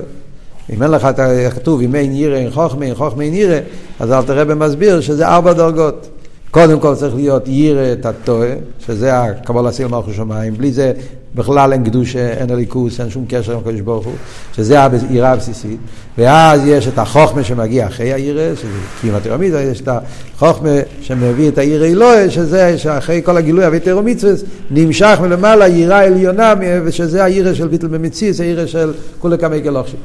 [0.73, 1.09] אם אין לך,
[1.55, 3.59] כתוב, אם אין ירא אין חוכמה, אין חוכמה אין ירא,
[4.01, 6.09] אז אלתר רבי מסביר שזה ארבע דרגות.
[6.51, 8.53] קודם כל צריך להיות ירא את הטועה,
[8.87, 10.93] שזה הקבול עשי למלכו שמיים, בלי זה
[11.35, 14.15] בכלל אין קדושה, אין הליכוס, אין שום קשר עם הקדוש ברוך הוא,
[14.57, 15.81] שזה העירה הבסיסית,
[16.19, 18.69] ואז יש את החוכמה שמגיע אחרי העירה, שזה
[19.01, 24.45] קיום התירומידה, יש את החוכמה שמביא את העיר אלוהי, שזה שאחרי כל הגילוי אבי תירומיצוס,
[24.71, 29.97] נמשך מלמעלה עירה עליונה, ושזה העירה של ביטל במציס, העירה של כולי כמי גלוכשי.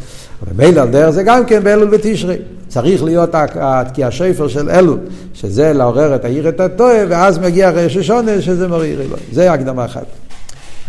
[0.47, 2.38] ומילא על דרך זה גם כן באלול ותשרי.
[2.67, 4.97] צריך להיות התקיע שפר של אלול,
[5.33, 9.21] שזה לעורר את העיר את הטועה, ואז מגיע ראש השונה, שזה מורי אלוהי.
[9.31, 10.24] זה הקדמה אחת.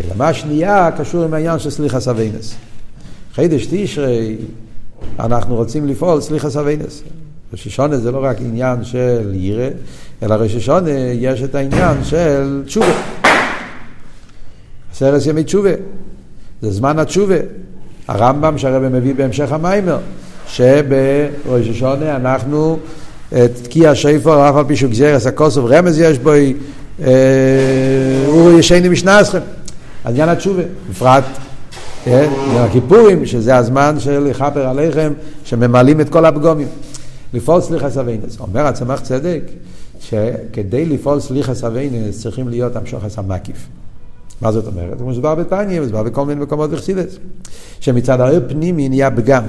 [0.01, 2.55] וגדמה שנייה קשור עם העניין של סליחה סבינס.
[3.35, 4.37] חידש תשרי,
[5.19, 7.03] אנחנו רוצים לפעול סליחה סבינס.
[7.53, 9.69] ראש השונה זה לא רק עניין של ירא,
[10.23, 13.03] אלא ראש השונה יש את העניין של תשובה.
[14.93, 15.71] עשרת ימי תשובה.
[16.63, 17.37] זה זמן התשובה.
[18.09, 19.99] הרמב"ם שהרבא מביא בהמשך המיימר,
[20.47, 22.79] שבראש אנחנו,
[23.29, 26.31] את תקיע שיפור, אף על פי שהוא גזירס הכוסף רמז יש בו,
[27.03, 29.39] אה, הוא ישני משנעסכם.
[30.07, 31.25] עניין התשובה, בפרט
[32.05, 35.13] כן, הכיפורים, שזה הזמן של לכפר עליכם,
[35.45, 36.69] שממלאים את כל הפגומים.
[37.35, 38.41] לפעול סליחה סבינס.
[38.41, 39.43] אומר הצמח צדק,
[40.01, 43.67] שכדי לפעול סליחה סבינס צריכים להיות המשוחס המקיף.
[44.41, 44.99] מה זאת אומרת?
[44.99, 47.19] כמו שדבר בתניא, מסבר בכל מיני מקומות וחסידס.
[47.81, 49.45] שמצד הרי פנימי נהיה פגם.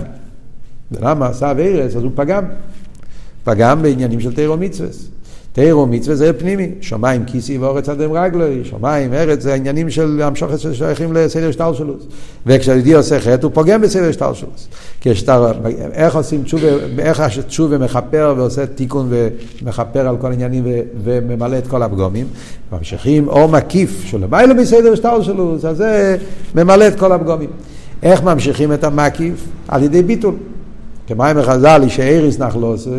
[0.92, 2.44] ולמה עשה אבירס, אז הוא פגם.
[3.44, 4.90] פגם בעניינים של תירו מצווה.
[5.58, 10.60] תירו מצווה זה פנימי, שמיים כיסי ואורץ אדם רגלוי, שמיים, ארץ, זה העניינים של המשוכת
[10.60, 11.94] ששייכים לסדר שטל שלו.
[12.46, 14.50] וכשהיהודי עושה חטא, הוא פוגם בסדר שטל שלו.
[15.02, 15.52] כשאתה,
[15.94, 16.68] איך עושים תשובה,
[17.00, 20.64] איך התשובה מכפר ועושה תיקון ומכפר על כל העניינים
[21.04, 22.28] וממלא את כל הפגומים,
[22.72, 26.18] ממשיכים אור מקיף שלמעלה מסדר שטל שלו, אז זה
[26.56, 27.50] ממלא את כל הפגומים.
[28.04, 29.48] איך ממשיכים את המקיף?
[29.68, 30.36] על ידי ביטול.
[31.08, 32.90] כמים החז"ל, איש איריס נחלוסי,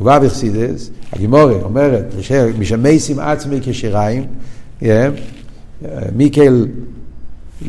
[0.00, 2.14] ובא בחסידס, הגימורי אומרת,
[2.58, 4.24] משמייסים עצמי כשיריים,
[6.16, 6.66] מיקל,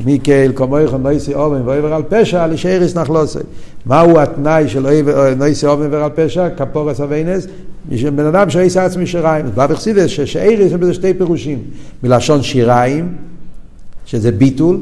[0.05, 3.39] מיקל כמויכם נויסי אובן ועבר על פשע, לשאיריס נחלוסי.
[3.85, 4.87] מהו התנאי של
[5.37, 6.49] נויסי אובן ועבר על פשע?
[6.49, 7.47] כפורס אביינס,
[8.15, 9.45] בן אדם שאיס עצמי שיריים.
[9.55, 11.59] בא בחסידס ששאיריס הם בזה שתי פירושים,
[12.03, 13.15] מלשון שיריים,
[14.05, 14.77] שזה ביטול,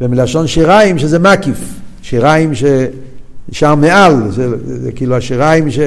[0.00, 1.58] ומלשון שיריים שזה מקיף,
[2.02, 5.78] שיריים ששם מעל, זה, זה, זה כאילו השיריים ש...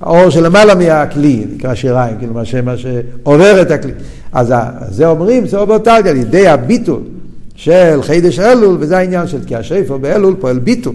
[0.00, 3.92] האור שלמעלה מהכלי, נקרא שיריים, כאילו מה, ש, מה שעובר את הכלי.
[4.32, 4.54] אז
[4.90, 7.00] זה אומרים, זה אוברטלגיה, על ידי הביטול
[7.54, 10.94] של חידש אלול, וזה העניין של תקיע שפר באלול פועל ביטול.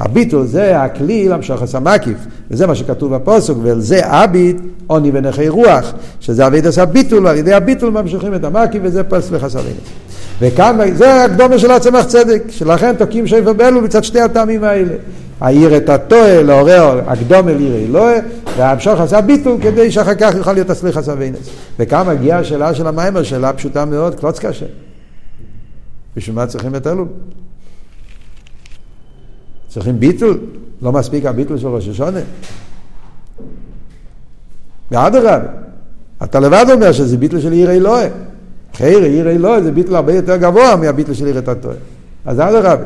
[0.00, 2.16] הביטול זה הכלי למשוך הסמקיף,
[2.50, 7.52] וזה מה שכתוב בפוסק, וזה אביט עוני ונכי רוח, שזה אביד עשה ביטול, ועל ידי
[7.52, 9.76] הביטול ממשיכים את המקיף, וזה פס לחסרים.
[10.40, 14.94] וכאן, זה הקדומה של הצמח צדק, שלכן תוקעים שפר באלול מצד שתי הטעמים האלה.
[15.40, 18.18] העיר את הטועה, לעורר הקדום אל עיר אלוהה,
[18.56, 21.38] והמשוך עשה ביטול כדי שאחר כך יוכל להיות הסליחה סבינס.
[21.78, 24.66] וכאן מגיעה השאלה של המיימר, שאלה פשוטה מאוד, קלוץ קשה.
[26.16, 27.08] בשביל מה צריכים את אלול?
[29.68, 30.38] צריכים ביטול?
[30.82, 32.20] לא מספיק הביטול של ראש השונה?
[34.90, 35.38] ואדרבה,
[36.22, 38.08] אתה לבד אומר שזה ביטול של עיר אלוהה.
[38.74, 41.66] חייר, עיר אלוהה זה ביטול הרבה יותר גבוה מהביטול של עיר את.
[42.24, 42.84] אז אדרבה.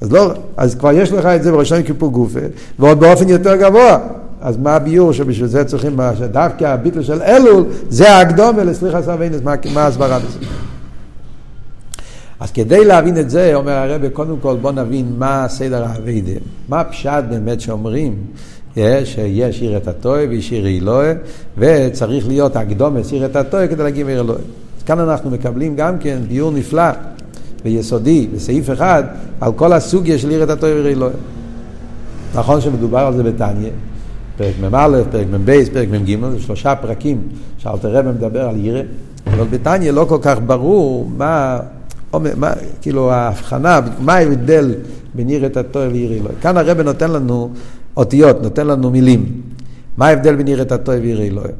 [0.00, 2.40] אז לא, אז כבר יש לך את זה בראשון כיפור גופה,
[2.78, 3.98] ועוד באופן יותר גבוה.
[4.40, 9.40] אז מה הביור שבשביל זה צריכים, שדווקא הביטל של אלול, זה ההקדומה לסליחה סרבנס,
[9.74, 10.38] מה, ההסברה בזה?
[12.40, 16.32] אז כדי להבין את זה, אומר הרב, קודם כל בוא נבין מה סדר האביידה,
[16.68, 18.16] מה הפשט באמת שאומרים,
[18.76, 21.12] אה, שיש עיר את הטועה ויש עיר אלוהה,
[21.58, 24.40] וצריך להיות הקדומס עיר את הטועה כדי להגיע מעיר אלוהה.
[24.86, 26.90] כאן אנחנו מקבלים גם כן ביור נפלא
[27.64, 29.04] ויסודי, בסעיף אחד,
[29.40, 31.16] על כל הסוגיה של עירת התואר אלוהים.
[32.34, 33.70] נכון שמדובר על זה בתניא,
[34.36, 38.80] פרק מ"א, פרק מ"ב, פרק מ"ג, זה שלושה פרקים שאלתר רב מדבר על עירה,
[39.26, 41.60] אבל בתניא לא כל כך ברור מה,
[42.14, 44.74] מה כאילו ההבחנה, מה ההבדל
[45.14, 46.38] בין עירת התואר לעיר אלוהים.
[46.40, 47.50] כאן הרב נותן לנו
[47.96, 49.40] אותיות, נותן לנו מילים.
[49.96, 51.54] מה ההבדל בין עירת התואר ועיר אלוהים?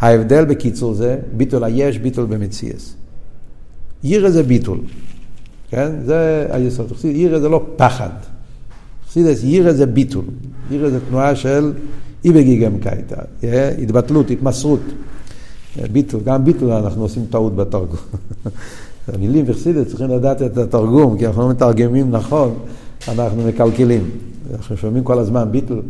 [0.00, 2.94] ההבדל בקיצור זה ביטול היש, ביטול במציאס.
[4.02, 4.78] עירה זה ביטול.
[5.70, 5.92] כן?
[6.04, 6.92] זה היסוד.
[7.04, 8.10] ירא זה לא פחד.
[9.08, 10.24] חסידס ירא זה ביטול.
[10.70, 11.72] ירא זה תנועה של
[12.24, 13.16] איבגיגם קייטה.
[13.82, 14.80] התבטלות, התמסרות.
[15.92, 17.96] ביטול, גם ביטול אנחנו עושים טעות בתרגום.
[19.12, 22.54] המילים בחסידס צריכים לדעת את התרגום, כי אנחנו לא מתרגמים נכון,
[23.08, 24.10] אנחנו מקלקלים.
[24.54, 25.82] אנחנו שומעים כל הזמן ביטול.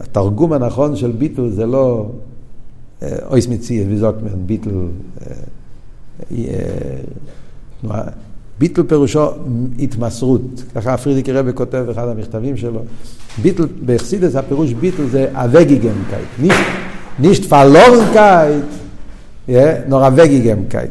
[0.00, 2.06] התרגום הנכון של ביטול זה לא
[3.02, 4.88] אויס מציאס וזוקמן, ביטול.
[8.58, 9.26] ביטל פירושו
[9.78, 12.80] התמסרות, ככה פרידיק רבי כותב באחד המכתבים שלו.
[13.42, 16.54] ביטל, באכסידס הפירוש ביטל זה אבגיגמקייט,
[17.18, 18.64] נישט פלורנקייט,
[19.88, 20.90] נור אבגיגמקייט.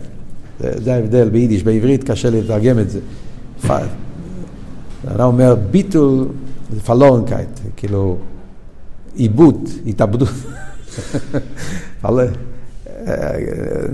[0.60, 2.99] זה, זה ההבדל ביידיש, בעברית קשה לתרגם את זה.
[5.08, 6.28] אדם אומר ביטול
[6.73, 8.17] זה פלורנקייט, כאילו
[9.15, 10.30] עיבוד, התאבדות.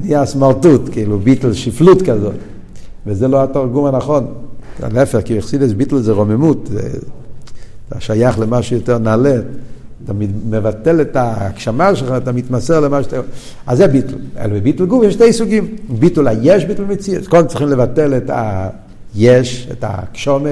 [0.04, 2.36] נהיה סמרטוט, כאילו ביטל שפלות כזאת.
[3.08, 4.26] וזה לא התרגום הנכון.
[4.94, 6.70] להפך, כי אכסידס ביטל זה רוממות,
[7.90, 9.36] אתה שייך למשהו יותר נעלה,
[10.06, 10.14] אתה
[10.50, 13.18] מבטל את ההגשמה שלך, אתה מתמסר למה שאתה...
[13.68, 14.16] אז זה ביטל.
[14.40, 15.68] אלא בביטל גוף יש שתי סוגים.
[15.90, 17.28] ביטול היש, ביטול מציאות.
[17.28, 18.32] קודם צריכים לבטל את
[19.16, 20.50] היש, את הקשומה,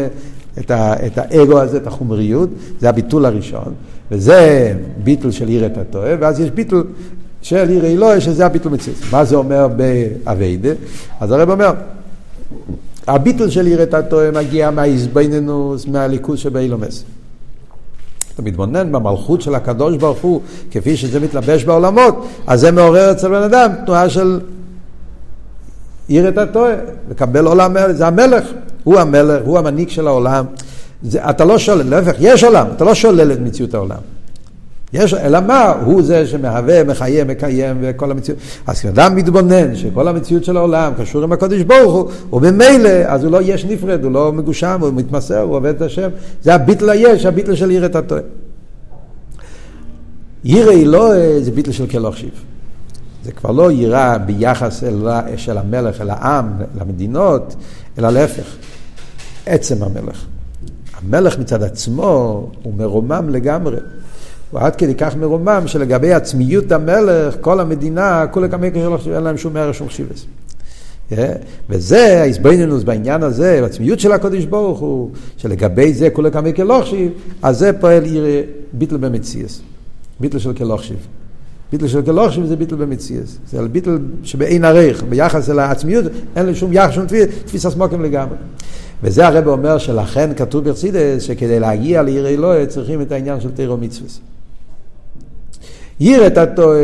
[0.59, 3.73] את, ה, את האגו הזה, את החומריות, זה הביטול הראשון,
[4.12, 6.83] וזה ביטול של עיר את הטועה, ואז יש ביטול
[7.41, 8.97] של עיר אלוהי, שזה הביטול מציאות.
[9.12, 10.69] מה זה אומר באביידה?
[11.19, 11.73] אז הרב אומר,
[13.07, 17.03] הביטול של עיר את הטועה מגיע מהאיזבנינוס, מהליכוז שבאילומס.
[18.33, 23.27] אתה מתבונן במלכות של הקדוש ברוך הוא, כפי שזה מתלבש בעולמות, אז זה מעורר אצל
[23.27, 24.39] בן אדם תנועה של
[26.07, 26.73] עיר את הטועה,
[27.09, 28.43] לקבל עולם, זה המלך,
[28.83, 30.45] הוא המלך, הוא המנהיג של העולם.
[31.03, 33.99] זה, אתה לא שולל, להפך, יש עולם, אתה לא שולל את מציאות העולם.
[34.93, 35.73] יש, אלא מה?
[35.86, 38.39] הוא זה שמהווה, מחיה, מקיים וכל המציאות.
[38.67, 43.32] אז כשאדם מתבונן שכל המציאות של העולם קשור עם הקודש ברוך הוא, וממילא, אז הוא
[43.32, 46.10] לא יש נפרד, הוא לא מגושם, הוא מתמסר, הוא עובד את השם.
[46.41, 48.21] זה הביטל היש, הביטל של עיר את הטועה.
[50.43, 52.43] ירא לא זה ביטל של כלא חשיב.
[53.25, 57.56] זה כבר לא יראה ביחס אל, של המלך אל העם, למדינות,
[57.97, 58.56] אלא להפך.
[59.45, 60.25] עצם המלך.
[61.02, 63.78] המלך מצד עצמו הוא מרומם לגמרי.
[64.51, 69.38] הוא עד כדי כך מרומם שלגבי עצמיות המלך, כל המדינה, כל הכמה כשלו, אין להם
[69.38, 70.25] שום ערך, שום חשיבס.
[71.69, 77.57] וזה ההסבינינוס בעניין הזה, בעצמיות של הקודש ברוך הוא, שלגבי זה כולי כמי כלוכשיב, אז
[77.57, 78.41] זה פועל יראה
[78.73, 79.62] ביטל במציאס,
[80.19, 80.97] ביטל של כלוכשיב.
[81.71, 86.55] ביטל של כלוכשיב זה ביטל במציאס, זה ביטל שבאין ערך, ביחס אל העצמיות, אין לו
[86.55, 87.05] שום יחס, שום
[87.45, 88.35] תפיס הסמוקים לגמרי.
[89.03, 93.77] וזה הרב אומר שלכן כתוב ברסידס, שכדי להגיע לעיר אלוהי צריכים את העניין של תירו
[93.77, 94.28] מצווה.
[95.99, 96.79] ירא את הטועה,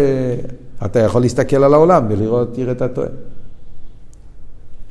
[0.86, 3.08] אתה יכול להסתכל על העולם ולראות ירא את הטועה.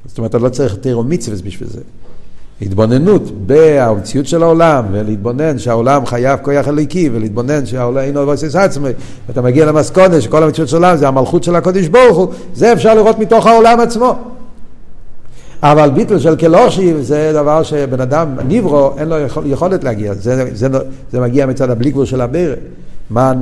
[0.07, 1.81] זאת אומרת, אתה לא צריך תירו מצווה בשביל זה.
[2.63, 8.89] התבוננות במציאות של העולם, ולהתבונן שהעולם חייב כוח אליקי, ולהתבונן שהעולם אינו מבוסס עצמי,
[9.29, 12.95] ואתה מגיע למסכונת שכל המציאות של העולם זה המלכות של הקודש ברוך הוא, זה אפשר
[12.95, 14.19] לראות מתוך העולם עצמו.
[15.63, 20.37] אבל ביטל של כלושיב זה דבר שבן אדם, ניברו, אין לו יכול, יכולת להגיע, זה,
[20.37, 20.79] זה, זה,
[21.13, 22.55] זה מגיע מצד הבלי של הבירה.
[23.11, 23.33] מה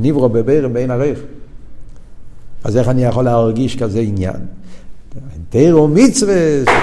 [0.00, 1.18] ניברו בבירה בין ערך.
[2.64, 4.36] אז איך אני יכול להרגיש כזה עניין?
[5.50, 6.34] תירו מצווה,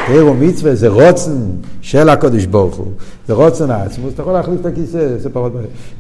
[0.08, 1.38] תירו מצווה זה רוצן
[1.82, 2.92] של הקודש ברוך הוא,
[3.28, 5.54] זה רוצן העצמוס, אתה יכול להחליף את הכיסא, זה פחות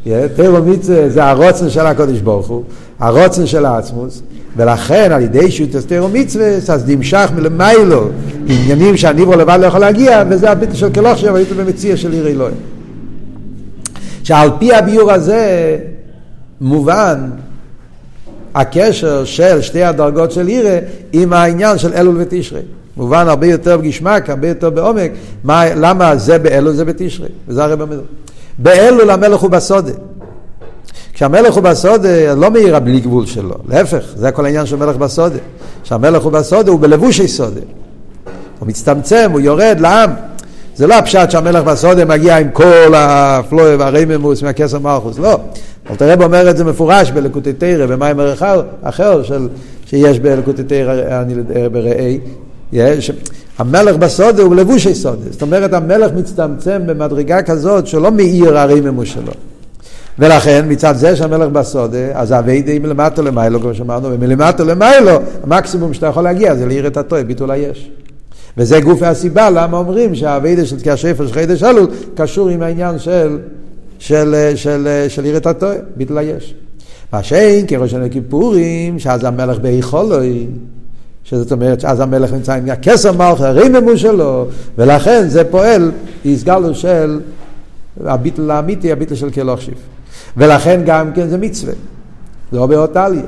[0.05, 0.29] בעיה.
[0.29, 2.63] תירו מצווה זה הרוצן של הקודש ברוך הוא,
[2.99, 4.21] הרוצן של העצמוס,
[4.57, 8.07] ולכן על ידי שוטס תירו מצווה, אז נמשך מלמיילו,
[8.47, 12.27] עניינים שהניברו לבד לא יכול להגיע, וזה הביטל של כלוך שם, הייתו במציע של עיר
[12.27, 12.57] אלוהים.
[14.23, 15.77] שעל פי הביור הזה
[16.61, 17.29] מובן
[18.55, 20.79] הקשר של שתי הדרגות של עירה
[21.13, 22.61] עם העניין של אלול ותשרי.
[22.97, 25.11] מובן הרבה יותר בגשמק, הרבה יותר בעומק,
[25.43, 28.01] מה, למה זה באלול זה בתשרי, וזה הרי במדבר.
[28.57, 29.91] באלול המלך הוא בסודה.
[31.13, 35.37] כשהמלך הוא בסודה, לא מאיר הבלי גבול שלו, להפך, זה כל העניין של מלך בסודה.
[35.83, 37.61] כשהמלך הוא בסודה, הוא בלבושי סודה.
[38.59, 40.09] הוא מצטמצם, הוא יורד לעם.
[40.75, 45.39] זה לא הפשט שהמלך בסודה מגיע עם כל הפלואי והרייממוס מהכסר מלכוס, לא.
[45.91, 48.33] אלתר רב אומר את זה מפורש בלקוטי תרא, במיימר
[48.81, 49.47] אחר של,
[49.85, 51.23] שיש בלקוטי תרא
[51.71, 52.19] בראי.
[53.57, 55.31] המלך בסודה הוא לבושי סודה.
[55.31, 59.31] זאת אומרת, המלך מצטמצם במדרגה כזאת שלא מאיר הרייממוס שלו.
[60.19, 65.11] ולכן מצד זה שהמלך בסודה, אז אביידי מלמטו למיילו, כמו שאמרנו, ומלמטו למיילו,
[65.43, 67.91] המקסימום שאתה יכול להגיע זה לעיר את הטוי, ביטול היש.
[68.57, 72.99] וזה גוף הסיבה למה אומרים שהאביידה של תקיע שפר של חידש אלול קשור עם העניין
[72.99, 73.37] של,
[73.99, 76.55] של, של, של עיר את הטוי, ביטול היש.
[77.13, 80.47] מה שאין כראשון הכיפורים, שאז המלך ביכולוי,
[81.23, 85.91] שזאת אומרת שאז המלך נמצא עם הכסר מלך, הריממו שלו, ולכן זה פועל,
[86.25, 87.19] הסגלו של
[88.05, 89.73] הביטל האמיתי, הביטל של כלוכשיב.
[90.37, 91.73] ולכן גם כן זה מצווה.
[92.51, 93.21] זה לא באותליה.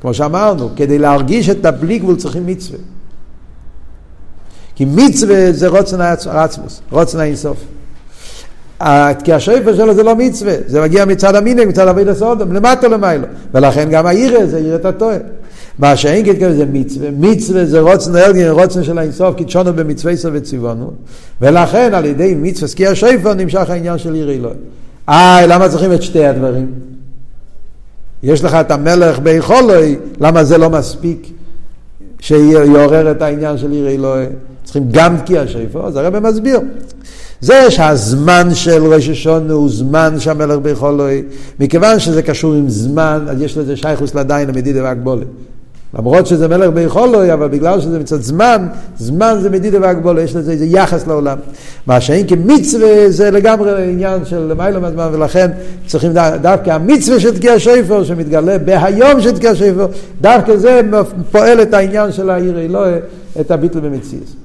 [0.00, 2.78] כמו שאמרנו, כדי להרגיש את הבלי גבול צריכים מצווה.
[4.74, 7.56] כי מצווה זה רוצן העצמוס, רוצן האינסוף.
[9.24, 13.26] כי השאיפה שלו זה לא מצווה, זה מגיע מצד המינג, מצד אבי לסודום, למטה למיילו.
[13.54, 15.16] ולכן גם העירה זה עירת הטועה.
[15.78, 20.30] מה שאין כתכוון זה מצווה, מצווה זה רוצן אלגין, רוצן של האינסוף, קידשונו במצווה סוף
[20.34, 20.90] וציוונו,
[21.40, 24.54] ולכן על ידי מצווה סקי שפר נמשך העניין של עיר אלוהי.
[25.08, 26.72] אה, למה צריכים את שתי הדברים?
[28.22, 31.26] יש לך את המלך ביכולוי, למה זה לא מספיק
[32.20, 34.26] שיעורר את העניין של עיר אלוהי?
[34.64, 36.60] צריכים גם תקיע שפר, אז הרב מסביר.
[37.42, 41.22] זה שהזמן של ראש השונה הוא זמן שהמלך ביכולוי,
[41.60, 45.26] מכיוון שזה קשור עם זמן, אז יש לזה שייכוס לדיין המדידה והגבולת.
[45.98, 48.66] למרות שזה מלך ביכולוי, אבל בגלל שזה מצד זמן,
[48.98, 51.38] זמן זה מדידה והגבולת, יש לזה איזה יחס לעולם.
[51.86, 55.50] מה שאין כמצווה זה לגמרי עניין של למיילא מהזמן, ולכן
[55.86, 59.86] צריכים דווקא המצווה של תקיע שפר, שמתגלה בהיום של תקיע שפר,
[60.20, 60.80] דווקא זה
[61.30, 62.94] פועל את העניין של העיר אלוהי,
[63.40, 64.41] את הביטל במציאות.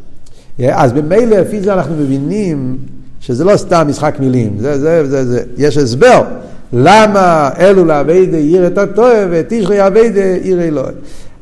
[0.71, 2.77] אז במילא, לפי זה אנחנו מבינים
[3.19, 5.43] שזה לא סתם משחק מילים, זה, זה, זה, זה.
[5.57, 6.23] יש הסבר.
[6.73, 10.93] למה אלו לאביידה עיר את הטועה ותשרי אביידה עיר אלוהי.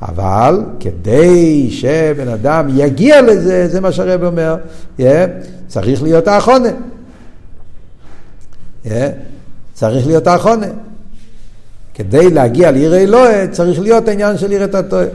[0.01, 4.55] אבל כדי שבן אדם יגיע לזה, זה מה שהרב אומר,
[4.99, 5.03] yeah,
[5.67, 6.69] צריך להיות האחרונה.
[8.85, 8.89] Yeah,
[9.73, 10.67] צריך להיות האחרונה.
[11.93, 15.05] כדי להגיע לעיר אלוהי צריך להיות העניין של עיר את הטועה.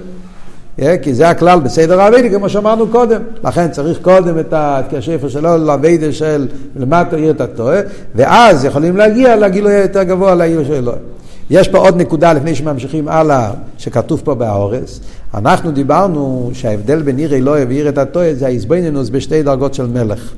[1.02, 3.20] כי זה הכלל בסדר האביידה, כמו שאמרנו קודם.
[3.44, 4.54] לכן צריך קודם את
[4.92, 7.80] השפר שלו לאביידה של למטה עיר את הטועה,
[8.14, 11.02] ואז יכולים להגיע לגילוי יותר גבוה לעיר של אלוהים.
[11.50, 15.00] יש פה עוד נקודה לפני שממשיכים הלאה, שכתוב פה בהורס.
[15.34, 20.32] אנחנו דיברנו שההבדל בין עיר אלוהי ועיר את הטועה זה ההזבנינוס בשתי דרגות של מלך.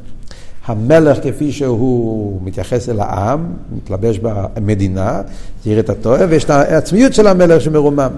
[0.67, 5.21] המלך כפי שהוא מתייחס אל העם, מתלבש במדינה,
[5.65, 8.11] זה עיר את הטועה, ויש את העצמיות של המלך שמרומם.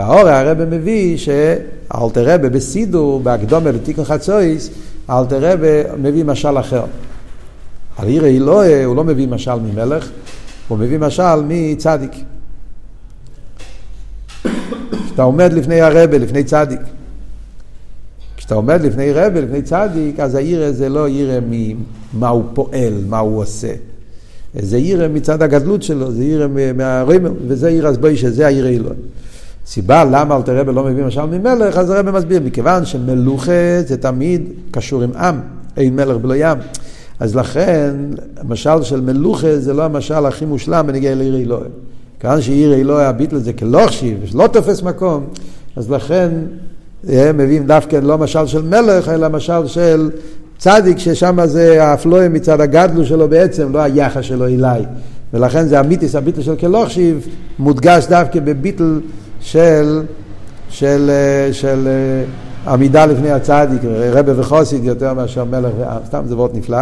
[0.00, 4.70] והאור הרב מביא שאלתר רבה בסידור, בהקדומה לתיקון חצויס,
[5.10, 6.84] אלתר רבה מביא משל אחר.
[7.96, 10.10] על עיר אלוהי הוא לא מביא משל ממלך,
[10.68, 12.10] הוא מביא משל מצדיק.
[15.06, 16.80] כשאתה עומד לפני הרבה, לפני צדיק.
[18.36, 23.18] כשאתה עומד לפני רבה, לפני צדיק, אז העיר זה לא עיר ממה הוא פועל, מה
[23.18, 23.72] הוא עושה.
[24.54, 28.96] זה עיר מצד הגדלות שלו, זה עיר מהרימר, וזה עיר הסבוי שזה העיר אלוהי.
[29.70, 34.48] סיבה למה אלתר רבי לא מביא משל ממלך, אז הרבי מסביר, מכיוון שמלוכה זה תמיד
[34.70, 35.40] קשור עם עם,
[35.76, 36.58] אין מלך בלא ים.
[37.20, 37.96] אז לכן,
[38.36, 41.68] המשל של מלוכה זה לא המשל הכי מושלם בנגיע לעיר אלוהי.
[42.20, 45.26] כיוון שעיר אלוהי הביטל זה כלוכשי, לא תופס מקום,
[45.76, 46.30] אז לכן
[47.08, 50.10] הם מביאים דווקא לא משל של מלך, אלא משל של
[50.58, 54.84] צדיק, ששם זה האפלואה מצד הגדלו שלו בעצם, לא היחס שלו אליי.
[55.34, 57.26] ולכן זה המיתיס, הביטל של כלוכשיב,
[57.58, 59.00] מודגש דווקא בביטל
[59.40, 60.02] של,
[60.68, 61.10] של, של,
[61.52, 61.88] של
[62.66, 63.80] עמידה לפני הצדיק,
[64.12, 66.78] רבה וחוסיד יותר מאשר מלך ועם, סתם זה וורט נפלא.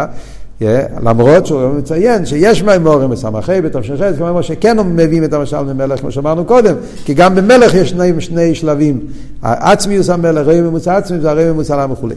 [0.61, 0.63] Yeah,
[1.03, 6.45] למרות שהוא מציין שיש מימורים בסמכי בתש"ח, כמו שכן מביאים את המשל ממלך, כמו שאמרנו
[6.45, 8.99] קודם, כי גם במלך יש שני, שני שלבים,
[9.41, 12.15] עצמיוס המלך, ראי ממוצע עצמי והראי ממוצע לעם וכולי.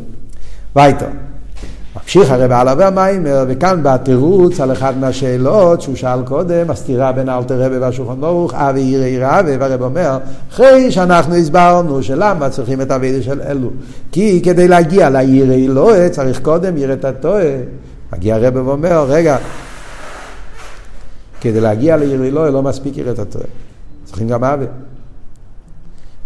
[0.77, 1.07] וייטו.
[2.17, 7.29] ממשיך הרב הלאה והמיימר, וכאן בא תירוץ על אחד מהשאלות שהוא שאל קודם, הסתירה בין
[7.29, 10.19] אלתר רבי והשולחן ברוך, אבי ירא ירא, והרב אומר,
[10.53, 13.71] אחרי שאנחנו הסברנו שלמה צריכים את הווידה של אלו.
[14.13, 17.57] כי כדי להגיע לירא אלוהי צריך קודם ירא את הטועה.
[18.13, 19.37] מגיע הרב ואומר, רגע,
[21.41, 23.47] כדי להגיע לירא אלוהי לא מספיק ירא את הטועה.
[24.05, 24.67] צריכים גם אבי.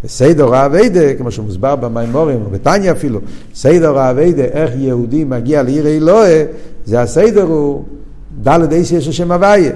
[0.05, 3.21] בסדר האביידה, כמו שמוסבר במימורים, בתניא אפילו,
[3.55, 6.45] סדר האביידה, איך יהודי מגיע לעיר אלוהה,
[6.85, 7.85] זה הסדר הוא
[8.43, 9.73] דלת איסי יש השם הוויה.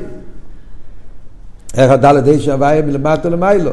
[1.77, 3.71] איך הדלת איסי הוויה מלמטה למיילו.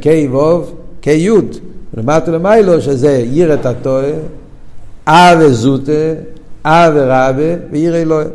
[0.00, 1.56] קי ווב, קי יוד.
[1.94, 4.10] מלמטה למיילו, שזה עיר את הטועה,
[5.06, 5.92] אבה זוטה,
[6.64, 8.26] אהבה רבה ויראה עילאה.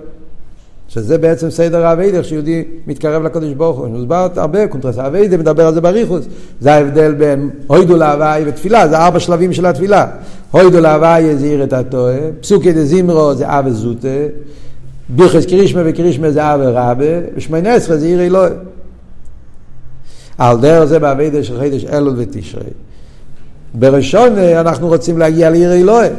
[0.89, 3.88] שזה בעצם סדר העבודה, איך שיהודי מתקרב לקדוש ברוך הוא.
[3.88, 6.26] מוסבר הרבה, קונטרס העבודה מדבר על זה באריכות.
[6.60, 10.08] זה ההבדל בין הודו להוי' ותפילה, זה ארבע שלבים של התפילה.
[10.52, 14.08] הודו להוי' זה יראה תתאה, פסוקי דזמרה זה אהבה זוטא,
[15.10, 18.52] ברכות קריאת שמע וקריאת שמע זה אהבה רבה, ושמונה עשרה זה יראה עילאה.
[20.38, 22.63] על דרך זה בעבודה של חודש אלול ותשרי.
[23.73, 26.10] בראשון אנחנו רוצים להגיע לעיר אלוהי.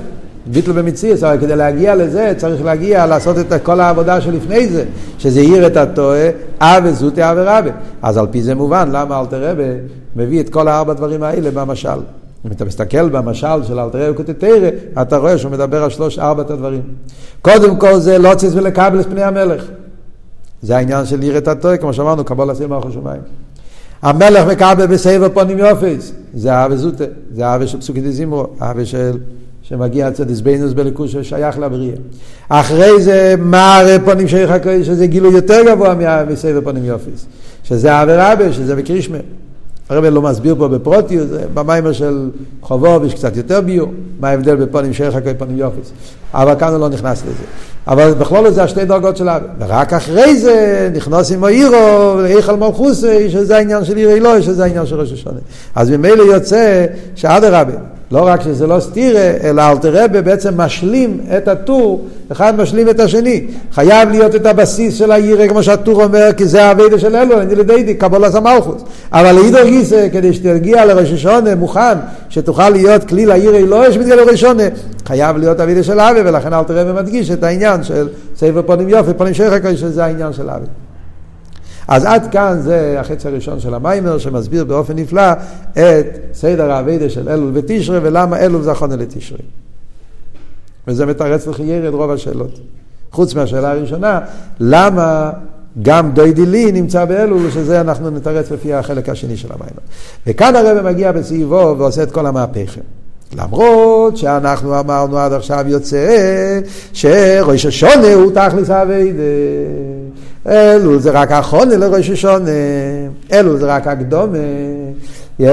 [0.46, 4.84] ביטל במציאס, אבל כדי להגיע לזה צריך להגיע, לעשות את כל העבודה שלפני זה,
[5.18, 6.28] שזה עיר את הטועה,
[6.60, 7.70] אבה זוטי אבה רבה.
[8.02, 9.64] אז על פי זה מובן למה אלתר רבה
[10.16, 11.88] מביא את כל הארבע דברים האלה במשל.
[12.46, 14.68] אם אתה מסתכל במשל של אלתר רבה קוטטרא,
[15.02, 16.82] אתה רואה שהוא מדבר על שלוש ארבעת הדברים.
[17.42, 19.64] קודם כל זה לא צריך ולקבל את פני המלך.
[20.62, 23.20] זה העניין של עיר את הטועה, כמו שאמרנו, קבול עשיר מערכו שמיים.
[24.02, 29.18] המלך מקבל בסבב פונים יופס, זה אבה זוטה, זה אבה של פסוקי דזימרו, אבה של
[29.70, 31.94] שמגיע אצל דסבינוס בליכוס ששייך לבריאה.
[32.48, 35.94] אחרי זה מר פונים שייך הקודש, שזה גילוי יותר גבוה
[36.30, 37.26] מסבב פונים יופיס,
[37.64, 39.18] שזה אבי רבי, שזה בקרישמה.
[39.88, 44.92] הרב לא מסביר פה בפרוטיוס, במיימר של חובוב יש קצת יותר ביור, מה ההבדל בפונים
[44.92, 45.92] שייך הכוי פונים יופס.
[46.34, 47.44] אבל כאן הוא לא נכנס לזה.
[47.86, 49.46] אבל בכלול זה השתי דרגות של אבי.
[49.58, 54.86] ורק אחרי זה נכנס עם האירו, היכל מלכוסי, שזה העניין של עיר אלוהי, שזה העניין
[54.86, 55.38] של ראש השונה.
[55.74, 57.72] אז ממילא יוצא שאדרבה,
[58.12, 63.46] לא רק שזה לא סתירה, אלא אלתרבה בעצם משלים את הטור, אחד משלים את השני.
[63.72, 67.54] חייב להיות את הבסיס של העירה, כמו שהטור אומר, כי זה האביידה של אלו, אני
[67.54, 68.82] לידי קבולת המלכוס.
[69.12, 71.98] אבל לאידור גיסא, כדי שתגיע לראש השונה מוכן,
[72.28, 74.62] שתוכל להיות כלי לעיר אלוהי שמתגלה לראש השונה,
[75.06, 79.34] חייב להיות אביידה של אבי, ולכן אלתרבה מדגיש את העניין של ספר פונים יופי, פונים
[79.34, 80.66] שייך שזה העניין של אבי.
[81.90, 85.32] אז עד כאן זה החצי הראשון של המיימר שמסביר באופן נפלא
[85.72, 89.38] את סדר האביידה של אלול ותשרי ולמה אלול זה החונה לתשרי.
[90.88, 92.60] וזה מתרץ לחייר את רוב השאלות.
[93.12, 94.20] חוץ מהשאלה הראשונה,
[94.60, 95.30] למה
[95.82, 99.80] גם דוידי לי נמצא באלול, שזה אנחנו נתרץ לפי החלק השני של המיימר.
[100.26, 102.80] וכאן הרב מגיע בסביבו ועושה את כל המהפכה.
[103.36, 106.60] למרות שאנחנו אמרנו עד עכשיו יוצא
[106.92, 109.22] שראש השונה הוא תכלס אביידה.
[110.46, 112.50] אלול זה רק החונה לראש השונה,
[113.32, 114.38] אלול זה רק הקדומה.
[115.40, 115.44] Yeah.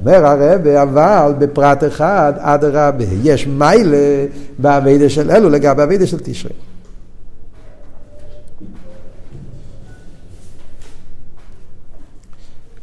[0.00, 4.26] אומר הרב, אבל בפרט אחד, אדרבה, יש מיילה
[4.58, 6.52] באביידה של אלול לגבי אביידה של תשרי.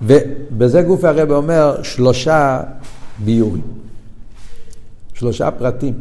[0.02, 2.64] ובזה גוף הרב אומר שלושה
[3.26, 3.62] ביורים.
[5.14, 5.93] שלושה פרטים.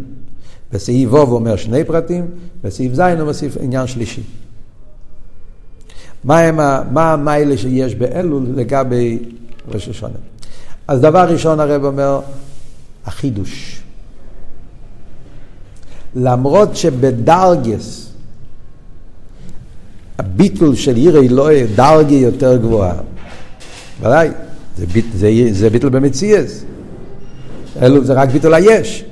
[0.73, 2.27] בסעיף ו' אומר שני פרטים,
[2.65, 4.23] בסעיף ז' הוא מוסיף עניין שלישי.
[6.27, 9.18] מה, מה המיילה שיש באלול לגבי
[9.68, 10.18] ראש השונה?
[10.89, 12.20] אז דבר ראשון הרב אומר,
[13.07, 13.83] החידוש.
[16.14, 18.09] למרות שבדרגס,
[20.18, 22.95] הביטול של עיר אלוהי דרגה יותר גבוהה,
[24.01, 24.29] ודאי,
[24.79, 26.64] זה, ביט, זה, זה ביטול במציאס.
[27.83, 29.05] אלו זה רק ביטול היש.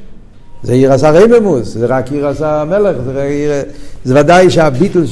[0.63, 3.53] זה עיר עשה רממוס, זה רק עיר עשה המלך, זה, עיר...
[4.05, 5.05] זה ודאי שהביטול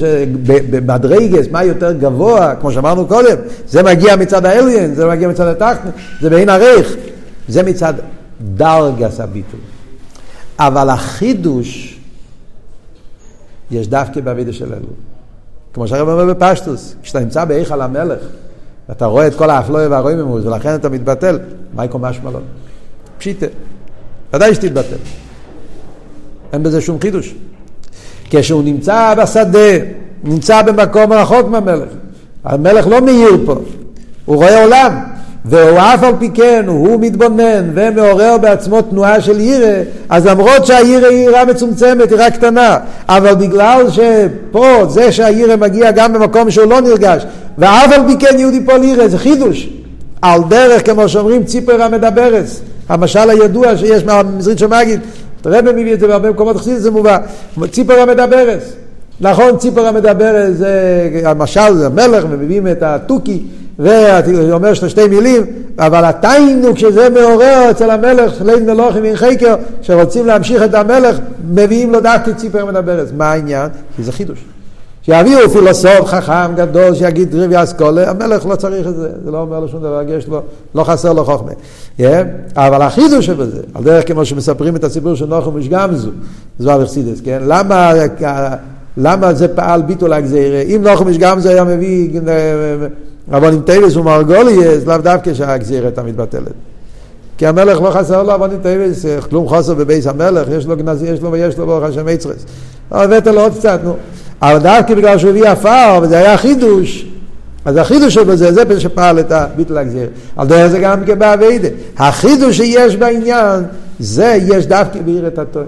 [0.46, 3.36] במדרגס, מה יותר גבוה, כמו שאמרנו קודם,
[3.66, 5.88] זה מגיע מצד האליין, זה מגיע מצד התחתן,
[6.20, 6.96] זה בעין הריך,
[7.48, 7.94] זה מצד
[8.54, 9.60] דרגס הביטול.
[10.58, 11.98] אבל החידוש
[13.70, 14.86] יש דווקא בעבידה של אלו.
[15.74, 18.20] כמו שהרב אומר בפשטוס, כשאתה נמצא בהיכל המלך,
[18.88, 21.38] ואתה רואה את כל האפלואה והרויממוס, ולכן אתה מתבטל,
[21.74, 22.38] משמע לו?
[23.18, 23.46] פשיטה.
[24.34, 24.96] ודאי שתתבטל.
[26.52, 27.34] אין בזה שום חידוש.
[28.34, 29.78] כשהוא נמצא בשדה,
[30.24, 31.88] נמצא במקום רחוק מהמלך,
[32.44, 33.54] המלך לא מאיר פה,
[34.24, 34.92] הוא רואה עולם,
[35.44, 41.06] והוא אף על פי כן, הוא מתבונן ומעורר בעצמו תנועה של ירא, אז למרות שהירא
[41.06, 42.78] היא יראה מצומצמת, היא רק קטנה,
[43.08, 47.26] אבל בגלל שפה, זה שהירא מגיע גם במקום שהוא לא נרגש,
[47.58, 49.68] ואף על פי כן יהודי פה לירא, זה חידוש.
[50.22, 52.44] על דרך, כמו שאומרים, ציפר המדברת,
[52.88, 55.00] המשל הידוע שיש מהמזרית של מגיד,
[55.46, 57.18] הרב מביא את זה בהרבה מקומות חסידים, זה מובא.
[57.70, 58.62] ציפור המדברת.
[59.20, 60.70] נכון, ציפור המדברת זה
[61.24, 63.42] המשל, זה המלך, ומביאים את התוכי,
[63.78, 65.46] ואומר שתי מילים,
[65.78, 71.18] אבל התיינוק שזה מעורר אצל המלך, ליל מלוכים עם חקר, שרוצים להמשיך את המלך,
[71.50, 73.08] מביאים לו דווקא ציפור המדברת.
[73.16, 73.68] מה העניין?
[73.96, 74.44] כי זה חידוש.
[75.02, 79.60] שיביאו פילוסוף חכם גדול שיגיד דברי השכלה, המלך לא צריך את זה, זה לא אומר
[79.60, 80.40] לו שום דבר, יש לו,
[80.74, 81.50] לא חסר לו חוכמה.
[81.98, 82.02] Yeah,
[82.56, 86.10] אבל החידוש שבזה, על דרך כמו שמספרים את הסיפור של נחום איש גמזו,
[86.58, 87.42] זוהר חסידות, כן?
[87.46, 87.92] למה,
[88.96, 90.60] למה זה פעל ביטול הגזירה?
[90.60, 92.20] אם נחום איש גמזו היה מביא
[93.32, 96.52] אבנים טובות ומרגליות, לאו דווקא שהגזירה הייתה מתבטלת.
[97.38, 101.20] כי המלך לא חסר לו אבנים טובות, כלום חסר בבית המלך, יש לו גנזי, יש
[101.20, 102.46] לו ויש לו ברוך השם אוצרות.
[102.90, 103.94] הבאת לו עוד קצת, נו.
[104.42, 107.06] אבל דווקא בגלל שהוא הביא עפר, וזה היה חידוש,
[107.64, 110.08] אז החידוש שלו זה, שפעל את הביטול הגזירה.
[110.36, 111.68] על דרך זה גם כבעבודה.
[111.98, 113.64] החידוש שיש בעניין,
[113.98, 115.66] זה יש דווקא ביראה תתאה.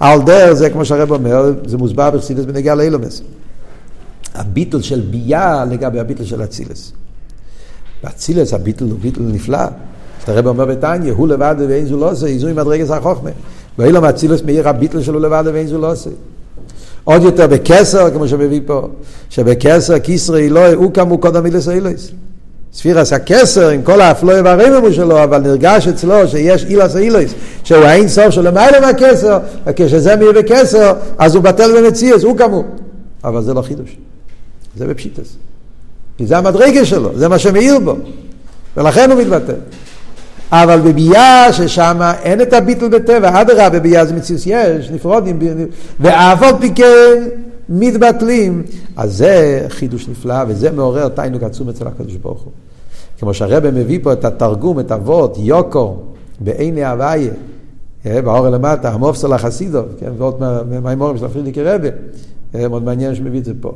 [0.00, 3.22] על דרך זה, כמו שהרב אומר, זה מוסבר בחסידות בנוגע לעולמות.
[4.34, 6.92] הביטול של בי״ע לגבי הביטול של אצילות.
[8.04, 9.58] באצילס הביטל הוא ביטל נפלא.
[10.26, 13.30] הרב אומר בתניא, הוא לבד ואין זו לא עושה, איזוי מדרגס החוכמה.
[13.78, 16.10] ואילו מאצילס מאיר הביטל שלו לבד ואין זו לא עושה.
[17.06, 18.88] עוד יותר בכסר, כמו שמביא פה,
[19.30, 22.10] שבכסר כיסרי אלוהי, הוא כמו קודם מילס אילויס.
[22.72, 27.34] ספירס הכסר עם כל האפלואה והרממו שלו, אבל נרגש אצלו שיש אילס אילויס,
[27.64, 32.64] שהוא האין סוף שלו מעלה מהכסר, וכשזה מאיר בכסר, אז הוא בטל במציאס, הוא כמו.
[33.24, 33.96] אבל זה לא חידוש,
[34.76, 35.36] זה בפשיטס.
[36.18, 37.96] כי זה המדרגה שלו, זה מה שמאיר בו,
[38.76, 39.54] ולכן הוא מתבטל.
[40.52, 45.38] אבל בביאה ששם אין את הביטל בטבע, אדרבה בביאה זה מציאות יש, נפרודים,
[46.00, 47.28] ואף על פי כן
[47.68, 48.62] מתבטלים.
[48.96, 52.52] אז זה חידוש נפלא, וזה מעורר תיינוק עצום אצל הקדוש ברוך הוא.
[53.18, 55.96] כמו שהרבא מביא פה את התרגום, את אבות, יוקו,
[56.40, 57.32] בעיני הוויה,
[58.04, 60.40] באור למטה, המופסל החסידוב, כן, ועוד
[60.70, 61.88] מהמימורים של הפרידיקי רבה.
[62.54, 63.72] מאוד מעניין שמביא את זה פה.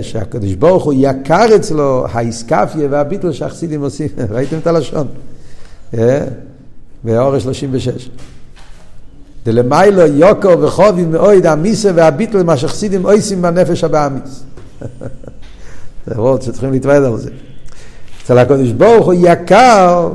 [0.00, 5.06] שהקדוש ברוך הוא יקר אצלו האיסקפיה והביטל שהחסידים עושים, ראיתם את הלשון?
[7.04, 8.08] באור 36.
[9.44, 14.42] דלמיילו יוקו וחובי מאויד המיסה והביטל מה שחסידים עושים בנפש הבאמיס.
[16.06, 17.30] זה וורד שצריכים להתוועד על זה.
[18.24, 20.10] אצל הקדוש ברוך הוא יקר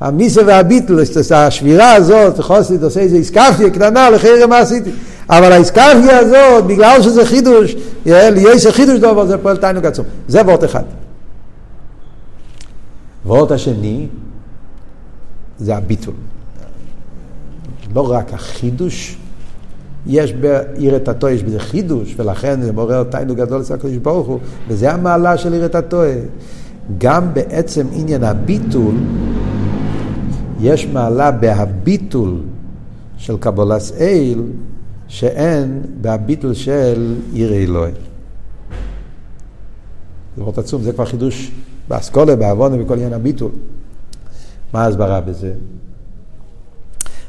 [0.00, 0.98] המיסה והביטל,
[1.34, 4.90] השבירה הזאת, חוסית עושה איזה איסקפיה קטנה לחרם מה עשיתי.
[5.30, 7.76] אבל האיסקפיה הזאת, בגלל שזה חידוש,
[8.06, 10.04] יש חידוש דובר, זה פועל תיינוק עצום.
[10.28, 10.82] זה וורט אחד.
[13.26, 14.06] וורט השני,
[15.60, 16.14] זה הביטול.
[17.94, 19.16] לא רק החידוש,
[20.06, 24.38] יש בעירת התוה, יש בזה חידוש, ולכן זה מעורר תיינוק גדול אצל הקדוש ברוך הוא,
[24.68, 26.14] וזה המעלה של עירת התוה.
[26.98, 28.94] גם בעצם עניין הביטול,
[30.60, 32.40] יש מעלה בהביטול
[33.16, 34.42] של קבולס אל,
[35.08, 37.92] שאין בהביטול של עיר אלוהי.
[40.36, 41.50] זה מאוד עצום, זה כבר חידוש
[41.88, 43.50] באסכולה, בעוונה, בכל עניין הביטול.
[44.72, 45.52] מה ההסברה בזה?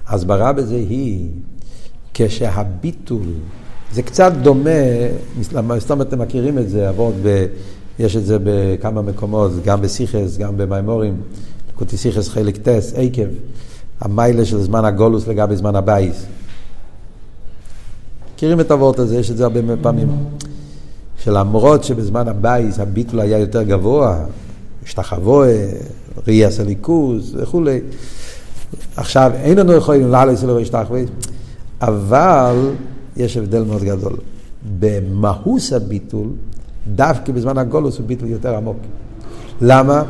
[0.07, 1.29] ההסברה בזה היא
[2.13, 3.27] כשהביטול,
[3.91, 4.69] זה קצת דומה,
[5.79, 7.45] סתם אתם מכירים את זה, עבוד ב...
[7.99, 11.21] יש את זה בכמה מקומות, גם בשיחות, גם במאמרים,
[11.73, 13.27] לקוטי שיחות חלק ט׳, עקב,
[14.01, 16.25] המעלה של זמן הגלות לגבי זמן הבית.
[18.33, 20.09] מכירים את הוורט הזה, יש את זה הרבה פעמים.
[21.17, 24.25] שלמרות שבזמן הבית הביטול היה יותר גבוה,
[24.83, 25.47] השתחווה,
[26.27, 27.79] ראיית אלוקות וכולי,
[28.95, 31.01] עכשיו אין אנו יכולים לעלות ולהשתחוות,
[31.81, 32.55] אבל
[33.17, 34.13] יש הבדל מאוד גדול.
[34.79, 36.27] במהוס הביטול,
[36.95, 38.77] דווקא בזמן הגולוס הוא ביטול יותר עמוק.
[39.61, 40.03] למה?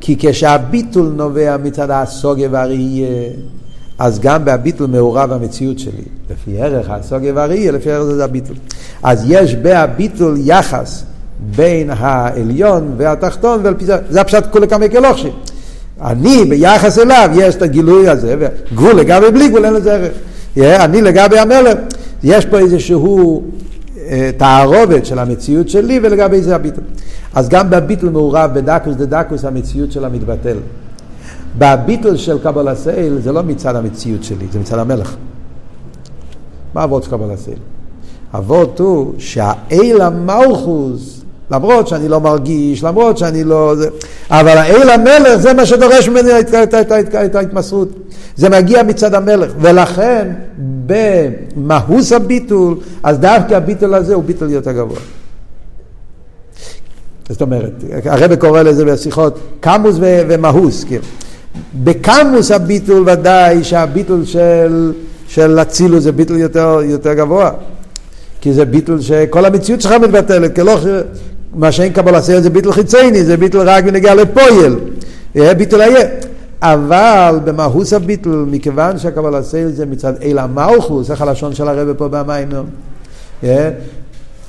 [0.00, 3.30] כי כשהביטול נובע מצד הסוגיה והראייה,
[3.98, 6.02] אז גם בהביטול מעורב המציאות שלי.
[6.30, 8.56] לפי ערך הסוגיה והראייה, לפי ערך זה הביטול.
[9.02, 11.04] אז יש בהביטול יחס
[11.40, 15.30] בין העליון והתחתון, ועל פי זה, זה הפשט כולי כמה כלוכשי.
[16.00, 20.12] אני ביחס אליו, יש את הגילוי הזה, וגבול לגבי בלי גבול אין לזה ערך.
[20.84, 21.78] אני לגבי המלך,
[22.22, 23.42] יש פה איזשהו
[23.98, 26.84] אה, תערובת של המציאות שלי ולגבי זה הביטול.
[27.34, 30.56] אז גם בביטול מעורב בדקוס דה דקוס המציאות שלה מתבטל.
[31.58, 35.16] בביטול של קבל הסייל זה לא מצד המציאות שלי, זה מצד המלך.
[36.74, 37.58] מה אבות קבל הסייל?
[38.34, 43.74] אבות הוא שהאל המלכוס, למרות שאני לא מרגיש, למרות שאני לא...
[44.30, 47.88] אבל האל המלך זה מה שדורש ממני את, את, את, את, את ההתמסרות.
[48.36, 50.28] זה מגיע מצד המלך, ולכן
[50.86, 54.98] במהוס הביטול, אז דווקא הביטול הזה הוא ביטול יותר גבוה.
[57.28, 61.04] זאת אומרת, הרב קורא לזה בשיחות קמוס ומהוס, כאילו.
[61.74, 64.92] בקמוס הביטול ודאי שהביטול של,
[65.28, 67.50] של אצילוס זה ביטול יותר, יותר גבוה.
[68.40, 70.78] כי זה ביטול שכל המציאות שלך מתבטלת, כי לא,
[71.56, 74.76] מה שאין קבלה סייל זה ביטול חיצייני, זה ביטול רק בנגיע לפועל,
[75.34, 76.08] ביטול היה.
[76.62, 82.08] אבל במהוס הביטול, מכיוון שהקבלה סייל זה מצד אל המלכוס, איך הלשון של הרב פה
[82.08, 82.48] במים,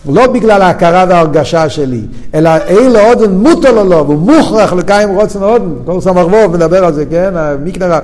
[0.09, 2.01] לא בגלל ההכרה וההרגשה שלי,
[2.33, 6.85] אלא אלה עוד מוטו לו לו, והוא מוכרח לקיים רוצן עוד, כל סמך ווב מדבר
[6.85, 7.99] על זה, כן, המיקנר,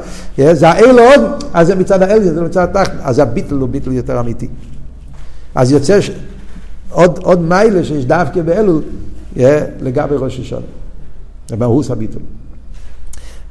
[0.51, 1.21] זה האלה עוד,
[1.53, 4.47] אז זה מצד האל, זה מצד התחת, אז הביטל הוא ביטל יותר אמיתי.
[5.55, 5.99] אז יוצא.
[6.93, 8.81] עוד, עוד מיילה שיש דווקא באלול,
[9.81, 10.65] לגבי ראש השונה,
[11.49, 12.19] זה מהוס הביטל.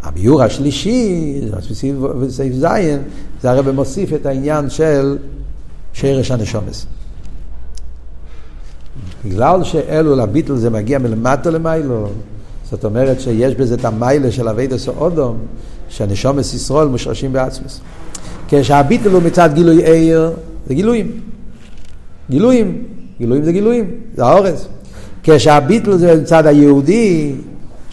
[0.03, 1.41] הביור השלישי,
[2.21, 2.67] בסעיף ז',
[3.43, 5.19] זה הרי מוסיף את העניין של
[5.93, 6.87] שרש הנשומס.
[9.25, 12.09] בגלל שאלו לביטל זה מגיע מלמטה למיילו,
[12.71, 15.39] זאת אומרת שיש בזה את המיילה של אבידס אודום,
[15.89, 17.81] שהנשומס ישרול מושרשים בעצמוס.
[18.49, 20.31] כשהביטל הוא מצד גילוי עיר,
[20.67, 21.21] זה גילויים.
[22.31, 22.85] גילויים,
[23.21, 24.69] גילויים זה גילויים, זה האורז.
[25.23, 27.33] כשהביטל זה מצד היהודי,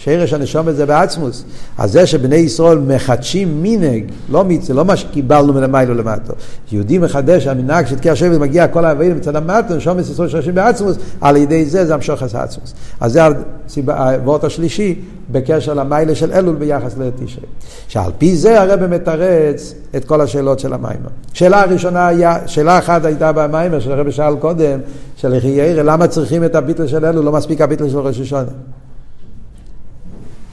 [0.04, 1.44] שרש הנשומת זה בעצמוס.
[1.78, 6.32] אז זה שבני ישראל מחדשים מנהג, לא מצווה, לא מה שקיבלנו מלמיילו למטו.
[6.72, 10.96] יהודי מחדש, המנהג של תקיע השבט מגיע כל האבאים מצד המטו, נשומת ישראל שרשים בעצמוס,
[11.20, 12.74] על ידי זה זה המשוך עשה עצמוס.
[13.00, 13.20] אז זה
[13.86, 17.46] הוורט השלישי בקשר למיילה של אלול ביחס לתשרי.
[17.88, 21.08] שעל פי זה הרב מתרץ את כל השאלות של המיימר.
[21.32, 24.80] שאלה הראשונה היה, שאלה אחת הייתה במיימר של הרב שאל קודם,
[25.16, 28.50] של יחי ירא, למה צריכים את הביטל של אלול, לא מספיק הביטל של ראש השונה.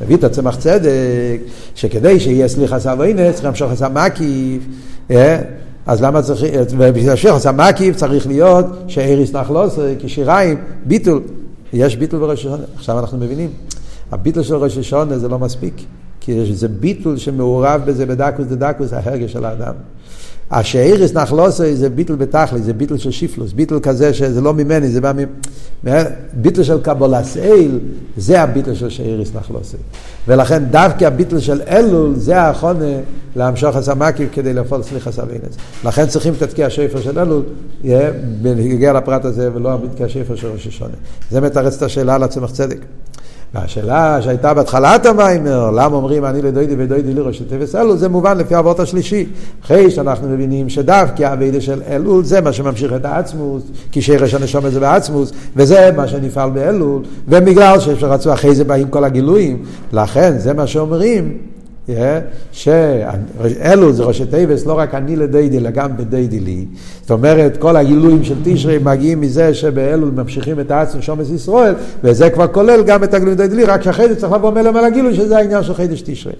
[0.02, 1.40] מביא את הצמח צדק,
[1.76, 4.64] שכדי שיהיה סליחה סבוינס, צריך למשוך עשה מקיף,
[5.12, 5.42] אה?
[5.86, 6.44] אז למה צריך,
[6.78, 11.22] ובשביל למשוך עשה מקיף צריך להיות שאיריס נחלוס, כשיריים, ביטול,
[11.74, 13.50] יש ביטול בראש השנה, עכשיו אנחנו מבינים.
[14.12, 15.74] הביטל של ראש השונה זה לא מספיק,
[16.20, 19.74] כי זה ביטול שמעורב בזה בדקוס דדקוס ההרגש של האדם.
[20.52, 25.02] השאירס נחלוסי זה ביטל בתכלי, זה ביטל של שיפלוס, ביטל כזה שזה לא ממני, זה
[25.02, 25.20] בא מ...
[26.34, 27.80] ביטל של קבולס אל,
[28.18, 29.78] זה הביטל של שאירס נחלוסי.
[30.28, 32.86] ולכן דווקא הביטל של אלול, זה האחרונה
[33.36, 35.58] להמשוך הסמקים כדי לפעול סליחה סבינס.
[35.86, 37.44] לכן צריכים את התקיע השפר של אלול,
[37.84, 40.94] יהיה בנגיע לפרט הזה, ולא התקיע השפר של ראש השונה.
[41.32, 42.80] זה מתרץ את השאלה לצמח צדק.
[43.54, 48.38] והשאלה שהייתה בהתחלת המיימר, למה אומרים אני לדוידי ודוידי לראש של טבעס אלול, זה מובן
[48.38, 49.26] לפי האבות השלישי.
[49.64, 54.66] אחרי שאנחנו מבינים שדווקא הווידה של אלול זה מה שממשיך את העצמוס, כי שרש הנשום
[54.66, 60.54] הזה בעצמוס, וזה מה שנפעל באלול, ובגלל שרצו אחרי זה באים כל הגילויים, לכן זה
[60.54, 61.38] מה שאומרים.
[62.52, 66.66] שאלו זה ראשי טייבס, לא רק אני לדיידי, אלא גם בדיידי לי.
[67.02, 72.30] זאת אומרת, כל הגילויים של תשרי מגיעים מזה שבאלול ממשיכים את העצם שומס ישראל, וזה
[72.30, 75.16] כבר כולל גם את הגילויים דיידי לי, רק שאחרי זה צריך לבוא מלם על הגילוי,
[75.16, 76.34] שזה העניין של חידש תשרי.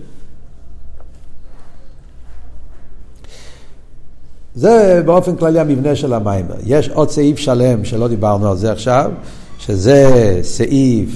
[4.56, 6.56] זה באופן כללי המבנה של המיימר.
[6.66, 9.12] יש עוד סעיף שלם שלא דיברנו על זה עכשיו,
[9.60, 11.10] שזה סעיף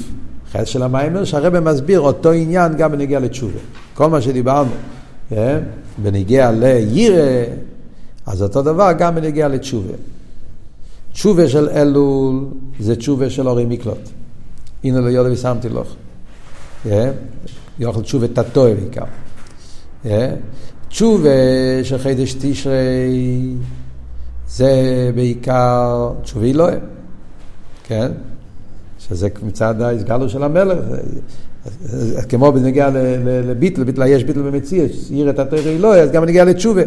[0.51, 3.59] חץ של המיימר, שהרבא מסביר אותו עניין גם בנגיע לתשובה.
[4.01, 4.71] כל מה שדיברנו,
[5.29, 5.59] כן?
[5.97, 7.43] בנגיע לירא,
[8.25, 9.93] אז אותו דבר גם בנגיע לתשובה.
[11.11, 12.45] תשובה של אלול
[12.79, 14.09] זה תשובה של אורי מקלוט.
[14.83, 15.87] הנה לא יודע ושמתי לך.
[16.83, 17.11] כן?
[17.79, 19.03] יאכל תשובה תתוי בעיקר.
[20.03, 20.35] כן?
[20.87, 21.29] תשובה
[21.83, 23.55] של חידש תשרי
[24.47, 24.71] זה
[25.15, 26.79] בעיקר תשובה אלוהים.
[27.83, 28.11] כן?
[29.11, 30.77] שזה מצד ההסגלו של המלך.
[32.29, 32.89] כמו בנגיע
[33.25, 36.81] לביטל, ביטל יש ביטל במציאס, עיר את התואר אלוהי, אז גם בנגיע לתשובה.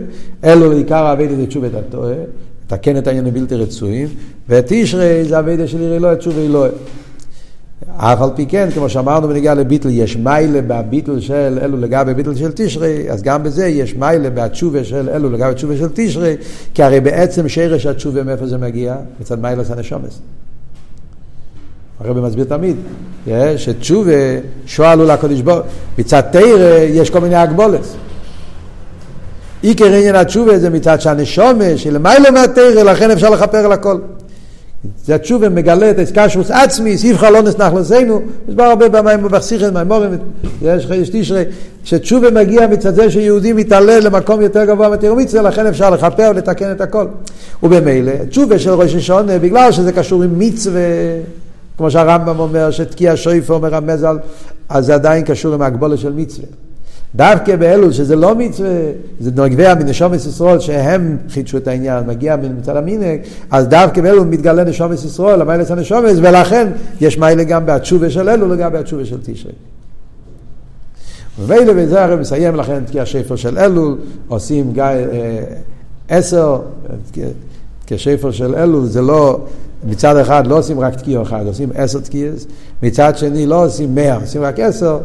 [0.44, 2.24] אלו לעיקר האבדה זה תשובה את התואר,
[2.66, 4.08] לתקן את העניינים בלתי רצויים,
[4.48, 6.70] ותשרי זה האבדה של עיר אלוהי, תשובה אלוהי.
[7.96, 12.34] אף על פי כן, כמו שאמרנו בנגיע לביטל, יש מיילה בביטל של אלו לגבי ביטל
[12.34, 16.36] של תשרי, אז גם בזה יש מיילה בתשובה של אלו לגבי תשובה של תשרי,
[16.74, 18.96] כי הרי בעצם שרש התשובה מאיפה זה מגיע?
[19.20, 20.20] מצד מיילס הנשומס.
[22.00, 22.76] הרבי מסביר תמיד,
[23.56, 24.12] שתשובה
[24.66, 25.52] שואלו לקודש בו,
[25.98, 27.94] מצד תרא יש כל מיני הגבולס.
[29.62, 33.96] עיקר עניין התשובה זה מצד שהנשומה שלמיילא מהתרא, לכן אפשר לכפר על הכל.
[35.04, 40.10] זה התשובה מגלה את הסקשרוס עצמי, סיבכה לא נסנח לסיינו, מסבר הרבה במים ובחסיכן, מימורים,
[40.62, 41.44] יש חייש תשרי,
[41.84, 46.80] שתשובה מגיע מצד זה שיהודי מתעלה למקום יותר גבוה מצווה, לכן אפשר לכפר ולתקן את
[46.80, 47.06] הכל.
[47.62, 50.80] ובמילא, תשובה של ראש השונה, בגלל שזה קשור עם מצווה,
[51.76, 54.18] כמו שהרמב"ם אומר, שתקיע שויפו מרמז על,
[54.68, 56.46] אז זה עדיין קשור עם ההגבולה של מצווה.
[57.14, 58.70] דווקא באלול שזה לא מצווה,
[59.20, 63.20] זה נוגע מנשומת ישראל שהם חידשו את העניין, מגיע מצד המינק,
[63.50, 66.68] אז דווקא באלול מתגלה נשומת ישראל, המיילס הנשומת, ולכן
[67.00, 69.52] יש מיילה גם בתשובה של אלול וגם בתשובה של תשרי.
[71.38, 73.96] ומילא בזה הרי מסיים לכן תקיע שפר של אלול,
[74.28, 75.44] עושים גיא, אה,
[76.08, 76.58] עשר,
[77.86, 79.40] כשפר של אלול זה לא
[79.86, 82.46] מצד אחד לא עושים רק תקיע אחד, עושים עשר תקיעס,
[82.82, 84.98] מצד שני לא עושים מאה, עושים רק עשר,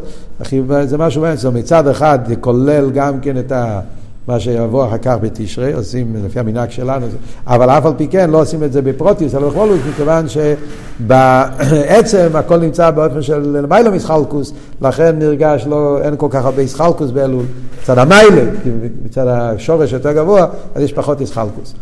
[0.84, 3.80] זה משהו באמצע, מצד אחד זה כולל גם כן את ה...
[4.28, 7.06] מה שיבוא אחר כך בתשרי, עושים לפי המנהג שלנו,
[7.46, 10.26] אבל אף על פי כן לא עושים את זה בפרוטיוס, אלא בכללות, מכיוון
[11.00, 14.52] שבעצם הכל נמצא באופן של למעלה מסחלקוס,
[14.82, 17.44] לכן נרגש, לא, אין כל כך הרבה סחלקוס באלול,
[17.82, 18.42] מצד המיילה,
[19.04, 21.74] מצד השורש יותר גבוה, אז יש פחות סחלקוס.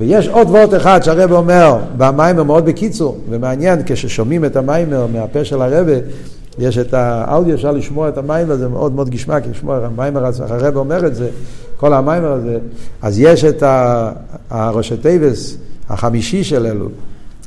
[0.00, 5.62] ויש עוד וורט אחד שהרבא אומר במיימר מאוד בקיצור, ומעניין כששומעים את המיימר מהפה של
[5.62, 5.92] הרבא,
[6.58, 11.06] יש את האודיו, אפשר לשמוע את המיימר, זה מאוד מאוד גשמק לשמוע, המיימר, הרבא אומר
[11.06, 11.28] את זה,
[11.76, 12.58] כל המיימר הזה,
[13.02, 13.62] אז יש את
[14.50, 15.56] הראשי טייבס
[15.88, 16.90] החמישי של אלול,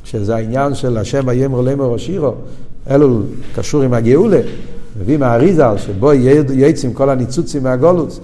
[0.04, 2.34] שזה העניין של השם הימר לימר שירו,
[2.90, 3.22] אלול
[3.54, 4.40] קשור עם הגאולה,
[5.00, 6.12] מביא מהאריזל, שבו
[6.52, 8.20] יצאים כל הניצוצים מהגולוס,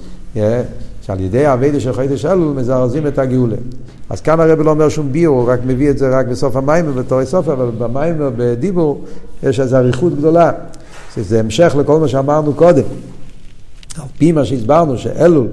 [1.07, 3.57] שעל ידי האביידה של חידש אלול מזרזים את הגאולה.
[4.11, 6.84] אז כאן הרב לא אומר שום ביור, הוא רק מביא את זה רק בסוף המים
[6.88, 9.04] ובתור סוף, אבל במים ובדיבור
[9.42, 10.50] יש איזו אריכות גדולה.
[11.16, 12.82] זה המשך לכל מה שאמרנו קודם.
[13.99, 15.47] על פי מה שהסברנו, שאלול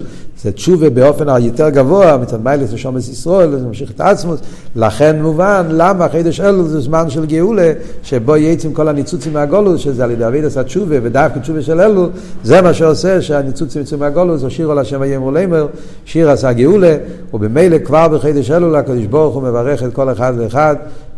[0.43, 4.39] זה תשובה באופן היותר גבוה, מצד מיילס ושומס ישראל, זה ממשיך את העצמוס,
[4.75, 7.71] לכן מובן למה חידש אלול זה זמן של גאולה,
[8.03, 12.09] שבו יצאים כל הניצוצים מהגולוס, שזה על ידי אביד עשה תשובה, ודווקא תשובה של אלול,
[12.43, 15.67] זה מה שעושה שהניצוצים יצאו מהגולוס, או שיר על השם הימר לימר,
[16.05, 16.97] שיר עשה גאולה,
[17.33, 20.75] ובמילא כבר בחידש אלול הקדוש ברוך הוא מברך את כל אחד ואחד.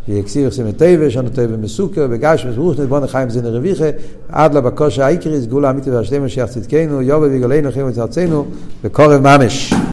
[0.08, 3.84] יקסיר יחסים את טבע, שנו טבע מסוכר, וגש וסבוך נתבון החיים זין רוויחה,
[4.28, 8.44] עד לבקוש העיקרי, סגולה אמיתי והשלמה שיח צדקנו, יובל ויגולנו חיים את ארצנו,
[8.84, 9.74] וקורב ממש.